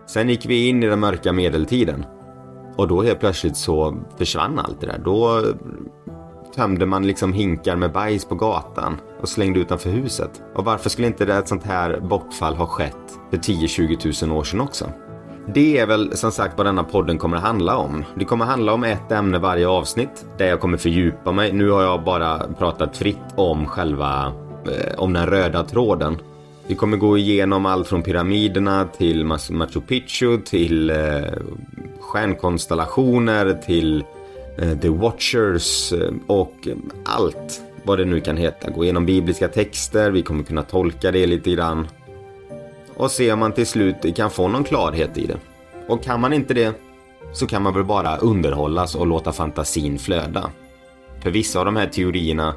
Sen 0.06 0.28
gick 0.28 0.46
vi 0.46 0.68
in 0.68 0.82
i 0.82 0.86
den 0.86 1.00
mörka 1.00 1.32
medeltiden. 1.32 2.04
Och 2.76 2.88
då 2.88 3.02
helt 3.02 3.20
plötsligt 3.20 3.56
så 3.56 3.96
försvann 4.18 4.58
allt 4.58 4.80
det 4.80 4.86
där. 4.86 5.00
Då 5.04 5.38
eh, 5.38 5.54
tömde 6.54 6.86
man 6.86 7.06
liksom 7.06 7.32
hinkar 7.32 7.76
med 7.76 7.92
bajs 7.92 8.24
på 8.24 8.34
gatan 8.34 8.96
och 9.20 9.28
slängde 9.28 9.60
utanför 9.60 9.90
huset? 9.90 10.42
Och 10.54 10.64
varför 10.64 10.90
skulle 10.90 11.06
inte 11.06 11.24
det 11.24 11.36
ett 11.36 11.48
sånt 11.48 11.64
här 11.64 12.00
bortfall 12.00 12.54
ha 12.54 12.66
skett 12.66 13.18
för 13.30 13.36
10-20 13.36 13.96
tusen 13.96 14.32
år 14.32 14.44
sedan 14.44 14.60
också? 14.60 14.86
Det 15.54 15.78
är 15.78 15.86
väl 15.86 16.16
som 16.16 16.32
sagt 16.32 16.54
vad 16.56 16.66
denna 16.66 16.84
podden 16.84 17.18
kommer 17.18 17.36
att 17.36 17.42
handla 17.42 17.76
om. 17.76 18.04
Det 18.14 18.24
kommer 18.24 18.44
att 18.44 18.50
handla 18.50 18.72
om 18.72 18.84
ett 18.84 19.12
ämne 19.12 19.38
varje 19.38 19.68
avsnitt 19.68 20.26
där 20.38 20.46
jag 20.46 20.60
kommer 20.60 20.78
fördjupa 20.78 21.32
mig. 21.32 21.52
Nu 21.52 21.70
har 21.70 21.82
jag 21.82 22.04
bara 22.04 22.38
pratat 22.58 22.96
fritt 22.96 23.18
om 23.36 23.66
själva, 23.66 24.32
Eh, 24.66 24.98
om 24.98 25.12
den 25.12 25.26
röda 25.26 25.64
tråden. 25.64 26.18
Vi 26.66 26.74
kommer 26.74 26.96
gå 26.96 27.18
igenom 27.18 27.66
allt 27.66 27.88
från 27.88 28.02
pyramiderna 28.02 28.88
till 28.98 29.24
Machu 29.24 29.80
Picchu 29.88 30.38
till 30.38 30.90
eh, 30.90 30.96
stjärnkonstellationer 32.00 33.58
till 33.66 34.04
eh, 34.58 34.78
The 34.78 34.88
Watchers 34.88 35.92
eh, 35.92 36.12
och 36.26 36.68
allt 37.04 37.62
vad 37.84 37.98
det 37.98 38.04
nu 38.04 38.20
kan 38.20 38.36
heta. 38.36 38.70
Gå 38.70 38.84
igenom 38.84 39.06
bibliska 39.06 39.48
texter, 39.48 40.10
vi 40.10 40.22
kommer 40.22 40.44
kunna 40.44 40.62
tolka 40.62 41.10
det 41.10 41.26
lite 41.26 41.50
grann 41.50 41.88
och 42.96 43.10
se 43.10 43.32
om 43.32 43.38
man 43.38 43.52
till 43.52 43.66
slut 43.66 44.16
kan 44.16 44.30
få 44.30 44.48
någon 44.48 44.64
klarhet 44.64 45.18
i 45.18 45.26
det. 45.26 45.36
Och 45.88 46.02
kan 46.02 46.20
man 46.20 46.32
inte 46.32 46.54
det 46.54 46.74
så 47.32 47.46
kan 47.46 47.62
man 47.62 47.74
väl 47.74 47.84
bara 47.84 48.16
underhållas 48.16 48.94
och 48.94 49.06
låta 49.06 49.32
fantasin 49.32 49.98
flöda. 49.98 50.50
För 51.22 51.30
vissa 51.30 51.58
av 51.58 51.64
de 51.64 51.76
här 51.76 51.86
teorierna 51.86 52.54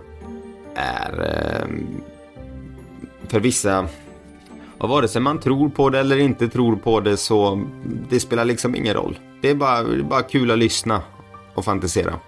är... 0.75 1.21
Eh, 1.21 1.67
för 3.27 3.39
vissa... 3.39 3.87
Och 4.77 4.89
vare 4.89 5.07
sig 5.07 5.21
man 5.21 5.39
tror 5.39 5.69
på 5.69 5.89
det 5.89 5.99
eller 5.99 6.17
inte 6.17 6.47
tror 6.47 6.75
på 6.75 6.99
det 6.99 7.17
så 7.17 7.65
det 8.09 8.19
spelar 8.19 8.45
liksom 8.45 8.75
ingen 8.75 8.93
roll. 8.93 9.19
Det 9.41 9.49
är 9.49 9.55
bara, 9.55 9.83
det 9.83 9.99
är 9.99 10.03
bara 10.03 10.21
kul 10.21 10.51
att 10.51 10.57
lyssna 10.57 11.01
och 11.53 11.65
fantisera. 11.65 12.19